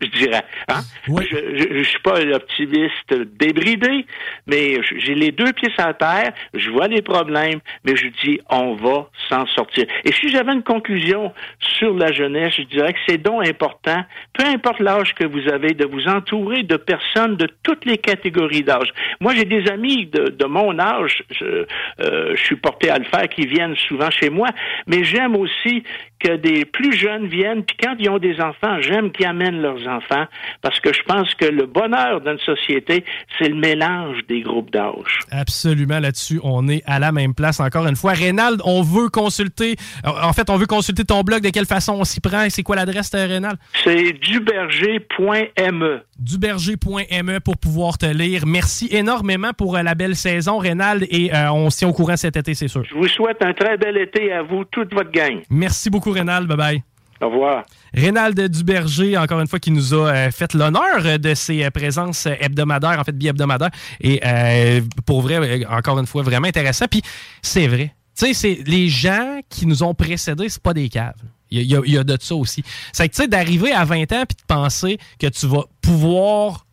je 0.01 0.07
dirais. 0.19 0.45
Hein? 0.69 0.81
Je, 1.09 1.79
je, 1.79 1.83
suis 1.83 1.99
pas 1.99 2.21
un 2.21 2.31
optimiste 2.31 3.13
débridé, 3.39 4.07
mais 4.47 4.79
j'ai 4.97 5.15
les 5.15 5.33
deux 5.33 5.53
pieds 5.53 5.71
sur 5.75 5.85
la 5.85 5.95
terre, 5.95 6.33
je 6.55 6.71
vois 6.71 6.87
les 6.87 7.03
problèmes, 7.03 7.59
mais 7.85 7.97
je 7.97 8.07
dis, 8.23 8.41
on 8.49 8.77
va 8.77 9.11
s'en 9.29 9.47
sortir. 9.47 9.85
Et 10.05 10.13
si 10.13 10.29
j'avais 10.29 10.53
une 10.53 10.63
conclusion 10.63 11.33
sur 11.59 11.93
la 11.95 12.13
jeunesse, 12.13 12.55
je 12.57 12.63
dirais 12.63 12.93
que 12.93 12.99
c'est 13.09 13.19
donc 13.19 13.47
important, 13.47 14.05
peu 14.33 14.45
importe 14.45 14.79
l'âge 14.79 15.13
que 15.15 15.25
vous 15.25 15.49
avez, 15.49 15.75
de 15.75 15.87
vous 15.87 16.07
entourer 16.07 16.63
de 16.63 16.77
personnes 16.77 17.37
de 17.37 17.49
toutes 17.65 17.85
les 17.85 17.99
catégories 17.99 18.63
d'âge. 18.63 18.91
Moi, 19.21 19.35
j'ai 19.35 19.45
des 19.45 19.69
amis 19.69 20.07
de, 20.07 20.29
de 20.29 20.45
mon 20.45 20.79
âge 20.79 20.84
je, 21.07 21.45
euh, 21.45 22.35
je 22.35 22.43
suis 22.43 22.57
porté 22.57 22.91
à 22.91 22.99
le 22.99 23.05
faire, 23.05 23.29
qui 23.29 23.47
viennent 23.47 23.77
souvent 23.89 24.11
chez 24.11 24.31
moi, 24.31 24.49
mais 24.87 25.05
j'aime 25.05 25.37
aussi 25.37 25.83
que 26.25 26.37
des 26.37 26.65
plus 26.65 26.97
jeunes 26.97 27.27
viennent, 27.27 27.65
puis 27.65 27.77
quand 27.83 27.97
ils 27.99 28.09
ont 28.09 28.19
des 28.19 28.41
enfants, 28.41 28.81
j'aime 28.81 29.13
qu'ils 29.13 29.27
amènent 29.27 29.61
leurs 29.61 29.87
enfants, 29.87 30.25
parce 30.63 30.81
que 30.81 30.93
je 30.93 31.03
pense 31.03 31.35
que 31.35 31.45
le 31.45 31.67
bonheur 31.67 32.21
d'une 32.23 32.39
société, 32.39 33.05
c'est 33.39 33.49
le 33.49 33.57
mélange 33.57 34.19
des 34.29 34.41
groupes 34.41 34.71
d'âge. 34.71 35.19
Absolument, 35.31 35.99
là-dessus, 36.01 36.41
on 36.43 36.67
est 36.69 36.83
à 36.87 36.99
la 36.99 37.13
même 37.13 37.35
place 37.35 37.61
encore 37.61 37.87
une 37.87 37.97
fois. 37.97 38.13
Rénald, 38.13 38.61
on 38.65 38.83
veut 38.83 39.09
consulter, 39.09 39.77
en 40.05 40.33
fait, 40.33 40.49
on 40.49 40.57
veut 40.57 40.67
consulter 40.67 41.05
ton 41.05 41.23
blog, 41.23 41.43
de 41.43 41.51
quelle 41.51 41.67
façon 41.67 41.95
on 41.95 42.05
s'y 42.05 42.21
prend, 42.21 42.49
c'est 42.49 42.63
quoi 42.63 42.77
l'adresse, 42.77 43.11
euh, 43.15 43.27
Rénald? 43.27 43.59
C'est 43.85 44.13
duberger.me. 44.13 46.01
Duberger.me 46.19 47.41
pour 47.41 47.57
pouvoir 47.57 47.99
te 47.99 48.07
lire. 48.07 48.47
Merci 48.47 48.89
énormément 48.91 49.53
pour 49.53 49.77
euh, 49.77 49.83
la 49.83 49.95
belle 49.95 50.17
saison, 50.17 50.59
Rénald, 50.65 51.07
et 51.11 51.35
euh, 51.35 51.53
on 51.53 51.71
s'y 51.71 51.85
au 51.85 51.93
courant 51.93 52.17
cet 52.17 52.37
été, 52.37 52.55
c'est 52.55 52.69
sûr. 52.69 52.85
Je 52.85 52.95
vous 52.95 53.09
souhaite 53.09 53.43
un 53.43 53.53
très 53.53 53.77
bel 53.77 53.97
été 53.97 54.33
à 54.33 54.43
vous, 54.43 54.65
toute 54.65 54.93
votre 54.93 55.11
gang. 55.11 55.43
Merci 55.51 55.91
beaucoup, 55.91 56.11
Rénal. 56.11 56.47
Bye-bye. 56.47 56.83
Au 57.21 57.29
revoir. 57.31 57.65
Rénald 57.95 58.39
Duberger, 58.49 59.17
encore 59.17 59.41
une 59.41 59.47
fois, 59.47 59.59
qui 59.59 59.71
nous 59.71 59.95
a 59.95 60.11
euh, 60.11 60.31
fait 60.31 60.53
l'honneur 60.53 61.19
de 61.19 61.35
ses 61.35 61.65
euh, 61.65 61.71
présences 61.71 62.27
hebdomadaires, 62.27 62.99
en 62.99 63.05
fait, 63.05 63.17
bi-hebdomadaires. 63.17 63.71
Et 64.01 64.21
euh, 64.25 64.81
pour 65.07 65.23
vrai, 65.23 65.65
encore 65.67 65.99
une 65.99 66.07
fois, 66.07 66.23
vraiment 66.23 66.49
intéressant. 66.49 66.87
Puis 66.91 67.03
c'est 67.41 67.69
vrai. 67.69 67.95
Tu 68.19 68.27
sais, 68.27 68.35
c'est 68.35 68.59
les 68.67 68.89
gens 68.89 69.41
qui 69.49 69.67
nous 69.67 69.83
ont 69.83 69.95
précédés, 69.95 70.49
c'est 70.49 70.63
pas 70.63 70.75
des 70.75 70.89
caves. 70.89 71.15
Il 71.51 71.63
y, 71.63 71.77
a, 71.77 71.81
il 71.85 71.93
y 71.93 71.99
a 71.99 72.03
de 72.03 72.17
ça 72.21 72.35
aussi. 72.35 72.65
C'est 72.93 73.09
que, 73.09 73.15
tu 73.15 73.23
sais, 73.23 73.29
d'arriver 73.29 73.73
à 73.73 73.85
20 73.85 74.13
ans 74.13 74.25
puis 74.27 74.37
de 74.37 74.47
penser 74.47 74.99
que 75.21 75.29
tu 75.29 75.47
vas 75.47 75.65
pouvoir 75.83 76.67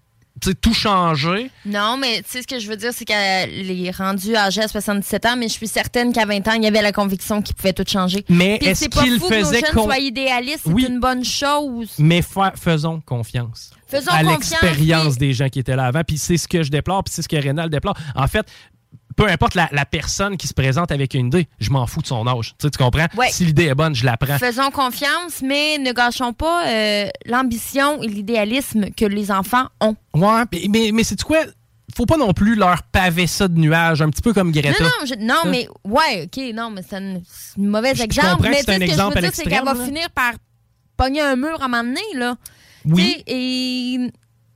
tout 0.50 0.74
changer. 0.74 1.52
Non, 1.66 1.98
mais 1.98 2.22
tu 2.24 2.32
sais, 2.32 2.42
ce 2.42 2.48
que 2.48 2.60
je 2.60 2.68
veux 2.68 2.76
dire, 2.76 2.92
c'est 2.94 3.06
qu'elle 3.06 3.70
est 3.70 3.92
rendue 3.92 4.36
âgée 4.36 4.62
à 4.62 4.68
77 4.68 5.26
ans, 5.26 5.36
mais 5.38 5.48
je 5.48 5.54
suis 5.54 5.68
certaine 5.68 6.12
qu'à 6.12 6.26
20 6.26 6.48
ans, 6.48 6.54
il 6.54 6.64
y 6.64 6.68
avait 6.68 6.82
la 6.82 6.92
conviction 6.92 7.42
qu'il 7.42 7.56
pouvait 7.56 7.74
tout 7.74 7.86
changer. 7.88 8.26
Mais 8.30 8.58
est-ce 8.62 8.90
qu'il 8.90 9.20
faisait 9.20 9.62
que 9.62 9.68
nos 9.76 9.82
jeunes 9.82 9.84
soient 9.84 10.00
idéalistes, 10.00 10.64
c'est 10.66 10.88
une 10.88 11.00
bonne 11.00 11.24
chose. 11.24 11.92
Mais 12.00 12.22
faisons 12.56 13.02
confiance. 13.02 13.72
Faisons 13.88 14.12
à 14.12 14.24
l'expérience 14.24 15.18
des 15.18 15.34
gens 15.34 15.50
qui 15.50 15.60
étaient 15.60 15.76
là 15.76 15.86
avant. 15.86 16.04
Puis 16.04 16.18
c'est 16.18 16.38
ce 16.38 16.48
que 16.48 16.64
je 16.64 16.72
déplore, 16.72 17.04
puis 17.04 17.14
c'est 17.14 17.22
ce 17.22 17.30
que 17.30 17.36
Rénal 17.36 17.70
déplore. 17.70 17.98
En 18.16 18.28
fait, 18.28 18.46
peu 19.16 19.28
importe 19.28 19.56
la, 19.56 19.68
personne 19.86 20.38
qui 20.38 20.48
se 20.48 20.54
présente 20.54 20.92
avec 20.92 21.14
une 21.14 21.28
idée, 21.28 21.48
je 21.60 21.70
m'en 21.70 21.86
fous 21.88 22.02
de 22.02 22.08
son 22.08 22.26
âge. 22.28 22.54
Tu, 22.60 22.70
comprends? 22.72 23.08
Si 23.30 23.46
l'idée 23.46 23.66
est 23.66 23.76
bonne, 23.76 23.96
je 23.96 24.06
la 24.06 24.18
prends. 24.18 24.38
Faisons 24.38 24.72
confiance, 24.72 25.42
mais 25.44 25.78
ne 25.78 25.92
gâchons 25.92 26.34
pas 26.34 26.68
euh, 26.68 27.08
l'ambition 27.26 28.02
et 28.02 28.08
l'idéalisme 28.08 28.92
que 28.92 29.06
les 29.06 29.32
enfants 29.32 29.68
ont. 29.80 29.96
Ouais, 30.14 30.44
mais, 30.70 30.92
mais 30.94 31.04
c'est 31.04 31.22
quoi? 31.22 31.40
faut 31.94 32.06
pas 32.06 32.16
non 32.16 32.32
plus 32.32 32.56
leur 32.56 32.84
paver 32.84 33.28
ça 33.28 33.50
de 33.50 33.60
nuages, 33.60 34.02
un 34.02 34.10
petit 34.10 34.22
peu 34.22 34.34
comme 34.34 34.52
Greta. 34.52 34.82
Non, 34.82 34.90
non, 35.20 35.26
non 35.44 35.52
mais 35.52 35.68
ouais, 35.84 36.24
ok, 36.24 36.54
non, 36.54 36.70
mais 36.70 36.84
c'est 36.88 36.96
un, 36.96 37.22
mauvais 37.58 37.92
exemple. 37.92 38.48
mais 38.50 38.62
c'est 38.64 38.74
un 38.74 38.80
exemple 38.80 39.18
ce 39.18 39.20
que 39.20 39.20
je 39.20 39.22
veux 39.22 39.22
dire, 39.22 39.32
c'est 39.34 39.50
qu'elle 39.50 39.66
va 39.66 39.76
finir 39.76 40.10
par 40.12 40.34
pogner 40.96 41.22
un 41.22 41.36
mur 41.36 41.62
à 41.62 41.68
m'emmener, 41.68 42.00
là. 42.16 42.36
Oui. 42.86 43.22
et 43.28 44.12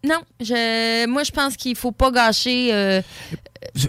non, 0.06 0.22
je, 0.40 1.08
moi 1.08 1.24
je 1.24 1.32
pense 1.32 1.58
qu'il 1.58 1.76
faut 1.76 1.92
pas 1.92 2.12
gâcher. 2.12 2.70
Euh, 2.74 3.02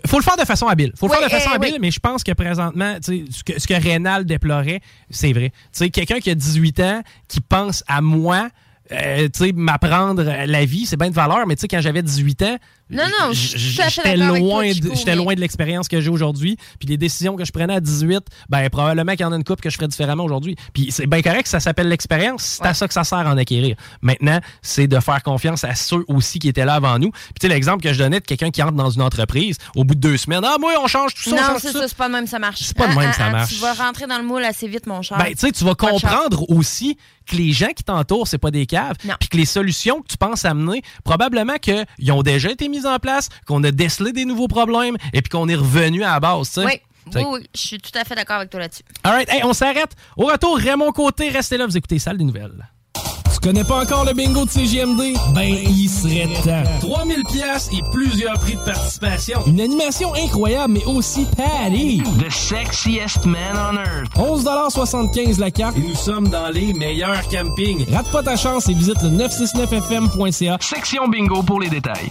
faut 0.07 0.19
le 0.19 0.23
faire 0.23 0.37
de 0.37 0.45
façon 0.45 0.67
habile. 0.67 0.93
faut 0.97 1.07
le 1.07 1.13
faire 1.13 1.25
de 1.25 1.31
façon 1.31 1.51
eh, 1.53 1.57
habile, 1.57 1.79
mais 1.81 1.91
je 1.91 2.01
pense 2.01 2.25
que 2.25 2.33
présentement, 2.33 2.97
ce 3.01 3.43
que, 3.45 3.61
ce 3.61 3.67
que 3.67 3.75
Rénal 3.75 4.25
déplorait, 4.25 4.81
c'est 5.11 5.33
vrai. 5.33 5.53
Quelqu'un 5.91 6.21
qui 6.21 6.31
a 6.31 6.35
18 6.35 6.81
ans, 6.81 7.03
qui 7.29 7.41
pense 7.41 7.85
à 7.87 8.01
moi, 8.01 8.49
euh, 8.93 9.29
m'apprendre 9.55 10.23
la 10.23 10.65
vie, 10.65 10.87
c'est 10.87 10.97
bien 10.97 11.09
de 11.11 11.15
valeur, 11.15 11.47
mais 11.47 11.57
quand 11.57 11.81
j'avais 11.81 12.03
18 12.03 12.43
ans, 12.43 12.57
Non, 12.89 13.05
non, 13.21 13.33
j'étais 13.33 14.17
loin, 14.17 14.71
j'étais 14.95 15.17
loin 15.17 15.35
de 15.35 15.41
l'expérience 15.41 15.89
que 15.89 16.01
j'ai 16.01 16.11
aujourd'hui. 16.11 16.57
Puis 16.79 16.89
les 16.89 16.97
décisions 16.97 17.35
que 17.35 17.45
je 17.45 17.51
prenais 17.51 17.75
à 17.75 17.81
18, 17.81 18.21
ben 18.49 18.69
probablement 18.71 19.13
qu'il 19.13 19.23
y 19.23 19.25
en 19.25 19.33
a 19.33 19.37
une 19.37 19.45
coupe 19.45 19.61
que 19.61 19.71
je 19.71 19.77
ferais 19.77 19.89
différemment 19.89 20.25
aujourd'hui. 20.25 20.55
Puis 20.73 20.93
c'est 20.93 21.07
bien 21.07 21.21
correct, 21.21 21.49
ça 21.49 21.59
s'appelle 21.59 21.89
l'expérience. 21.89 22.43
C'est 22.43 22.67
à 22.67 22.75
ça 22.75 22.87
que 22.87 22.95
ça 22.95 23.03
sert 23.03 23.19
à 23.19 23.33
en 23.33 23.39
acquérir. 23.39 23.77
Maintenant, 24.03 24.41
c'est 24.63 24.87
de 24.87 25.01
faire 25.01 25.23
confiance 25.25 25.65
à 25.65 25.75
ceux 25.75 26.05
aussi 26.07 26.39
qui 26.39 26.49
étaient 26.49 26.65
là 26.65 26.75
avant 26.75 26.99
nous. 27.01 27.11
Puis 27.11 27.35
tu 27.41 27.47
sais, 27.47 27.53
l'exemple 27.53 27.83
que 27.83 27.93
je 27.93 27.99
donnais 27.99 28.21
de 28.21 28.25
quelqu'un 28.25 28.51
qui 28.51 28.63
entre 28.63 28.75
dans 28.75 28.91
une 28.91 29.03
entreprise, 29.03 29.59
au 29.75 29.83
bout 29.83 29.97
de 29.97 30.01
deux 30.01 30.17
semaines, 30.17 30.45
ah 30.45 30.57
moi, 30.61 30.73
on 30.81 30.87
change 30.87 31.15
tout 31.15 31.31
ça, 31.31 31.31
on 31.31 31.53
Non, 31.55 31.59
c'est 31.59 31.73
ça, 31.73 31.89
c'est 31.89 31.97
pas 31.97 32.09
de 32.09 32.13
même 32.13 32.27
ça 32.29 32.39
marche. 32.39 32.61
C'est 32.63 32.77
pas 32.77 32.87
de 32.87 32.93
Ah, 32.93 33.01
même 33.01 33.11
ah, 33.11 33.17
ça 33.17 33.25
ah, 33.27 33.31
marche. 33.31 33.55
Tu 33.55 33.61
vas 33.61 33.73
rentrer 33.73 34.07
dans 34.07 34.19
le 34.19 34.25
moule 34.25 34.45
assez 34.45 34.69
vite, 34.69 34.87
mon 34.87 35.03
cher. 35.03 35.19
Ben, 35.19 35.33
tu 35.33 35.39
sais, 35.39 35.51
tu 35.51 35.65
vas 35.65 35.75
comprendre 35.75 36.49
aussi 36.51 36.97
que 37.27 37.37
les 37.37 37.53
gens 37.53 37.73
qui 37.75 37.83
t'entourent, 37.83 38.29
c'est 38.29 38.39
pas 38.39 38.51
des 38.51 38.67
caves, 38.67 38.97
puis 38.99 39.29
que 39.29 39.37
les 39.37 39.45
solutions 39.45 40.01
que 40.01 40.09
tu 40.09 40.17
penses 40.17 40.45
amener, 40.45 40.83
probablement 41.05 41.57
qu'ils 41.57 42.13
ont 42.13 42.23
déjà 42.23 42.51
été 42.51 42.69
mises 42.77 42.87
en 42.87 42.99
place, 42.99 43.29
qu'on 43.47 43.63
a 43.65 43.71
décelé 43.71 44.13
des 44.13 44.25
nouveaux 44.25 44.49
problèmes, 44.49 44.97
et 45.13 45.23
puis 45.23 45.31
qu'on 45.31 45.49
est 45.49 45.55
revenu 45.55 46.05
à 46.05 46.13
la 46.13 46.21
base, 46.21 46.49
tu 46.49 46.61
sais. 46.61 46.67
Oui, 46.67 46.81
oui, 47.15 47.25
oui, 47.29 47.47
je 47.55 47.61
suis 47.61 47.79
tout 47.79 47.97
à 47.99 48.05
fait 48.05 48.15
d'accord 48.15 48.37
avec 48.37 48.51
toi 48.51 48.61
là-dessus. 48.61 48.83
All 49.05 49.13
right, 49.13 49.29
hey, 49.31 49.43
on 49.45 49.53
s'arrête. 49.53 49.93
Au 50.17 50.27
retour, 50.27 50.57
Raymond 50.57 50.93
Côté, 50.93 51.29
restez 51.29 51.57
là, 51.57 51.67
vous 51.67 51.77
écoutez 51.77 51.99
Salle 51.99 52.19
des 52.19 52.25
Nouvelles. 52.25 52.69
Tu 53.33 53.41
connais 53.41 53.65
pas 53.65 53.83
encore 53.83 54.05
le 54.05 54.13
bingo 54.15 54.45
de 54.47 54.51
CGMD? 54.51 55.15
Ben, 55.35 55.43
il 55.45 55.89
serait 55.89 56.27
temps. 56.43 56.69
3000 56.81 57.23
pièces 57.31 57.69
et 57.73 57.83
plusieurs 57.93 58.41
prix 58.41 58.55
de 58.55 58.61
participation. 58.61 59.41
Une 59.47 59.61
animation 59.61 60.15
incroyable, 60.15 60.73
mais 60.73 60.85
aussi 60.87 61.27
Patty. 61.37 62.03
The 62.19 62.31
sexiest 62.31 63.25
man 63.27 63.55
on 63.55 63.77
earth. 63.77 64.11
11,75 64.17 65.39
la 65.39 65.51
carte 65.51 65.77
et 65.77 65.81
nous 65.81 65.95
sommes 65.95 66.29
dans 66.29 66.49
les 66.49 66.73
meilleurs 66.73 67.29
campings. 67.29 67.85
Rate 67.93 68.11
pas 68.11 68.23
ta 68.23 68.37
chance 68.37 68.69
et 68.69 68.75
visite 68.75 69.01
le 69.03 69.11
969fm.ca. 69.11 70.57
Section 70.61 71.07
bingo 71.07 71.43
pour 71.43 71.61
les 71.61 71.69
détails. 71.69 72.11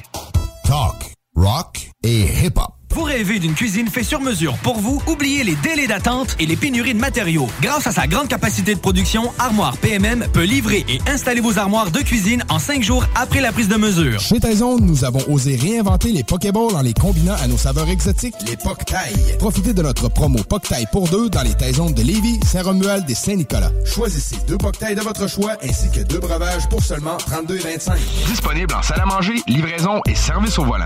talk, 0.66 1.06
rock, 1.36 1.78
a 2.04 2.26
hip 2.26 2.58
hop. 2.58 2.85
Vous 2.96 3.04
rêvez 3.04 3.40
d'une 3.40 3.56
cuisine 3.56 3.90
faite 3.90 4.06
sur 4.06 4.22
mesure 4.22 4.58
pour 4.60 4.80
vous? 4.80 5.02
Oubliez 5.06 5.44
les 5.44 5.56
délais 5.56 5.86
d'attente 5.86 6.34
et 6.40 6.46
les 6.46 6.56
pénuries 6.56 6.94
de 6.94 7.00
matériaux. 7.00 7.50
Grâce 7.62 7.88
à 7.88 7.92
sa 7.92 8.08
grande 8.08 8.30
capacité 8.30 8.74
de 8.74 8.80
production, 8.80 9.34
Armoire 9.38 9.76
PMM 9.76 10.26
peut 10.32 10.46
livrer 10.46 10.86
et 10.88 11.02
installer 11.10 11.42
vos 11.42 11.60
armoires 11.60 11.92
de 11.92 12.00
cuisine 12.00 12.46
en 12.48 12.58
cinq 12.58 12.84
jours 12.84 13.06
après 13.16 13.42
la 13.42 13.52
prise 13.52 13.68
de 13.68 13.76
mesure. 13.76 14.22
Chez 14.22 14.40
Taizone, 14.40 14.86
nous 14.86 15.04
avons 15.04 15.20
osé 15.28 15.58
réinventer 15.58 16.14
les 16.14 16.24
Pokéballs 16.24 16.74
en 16.74 16.82
les 16.82 16.94
combinant 16.94 17.36
à 17.44 17.48
nos 17.48 17.58
saveurs 17.58 17.90
exotiques, 17.90 18.36
les 18.48 18.56
Poketailles. 18.56 19.36
Profitez 19.40 19.74
de 19.74 19.82
notre 19.82 20.08
promo 20.08 20.42
Poketailles 20.44 20.88
pour 20.94 21.10
deux 21.10 21.30
dans 21.30 21.44
les 21.44 21.54
Taizones 21.54 21.94
de 21.94 22.02
Lévis, 22.02 22.40
Saint-Romuald 22.46 23.10
et 23.10 23.16
Saint-Nicolas. 23.16 23.74
Choisissez 23.84 24.38
deux 24.48 24.58
Poketailles 24.58 24.96
de 24.96 25.02
votre 25.02 25.28
choix 25.28 25.58
ainsi 25.62 25.92
que 25.92 26.00
deux 26.00 26.20
breuvages 26.20 26.70
pour 26.70 26.82
seulement 26.82 27.18
32,25. 27.18 27.98
Disponible 28.28 28.74
en 28.74 28.82
salle 28.82 29.02
à 29.02 29.06
manger, 29.06 29.36
livraison 29.48 30.00
et 30.08 30.16
service 30.16 30.58
au 30.60 30.64
volant. 30.64 30.86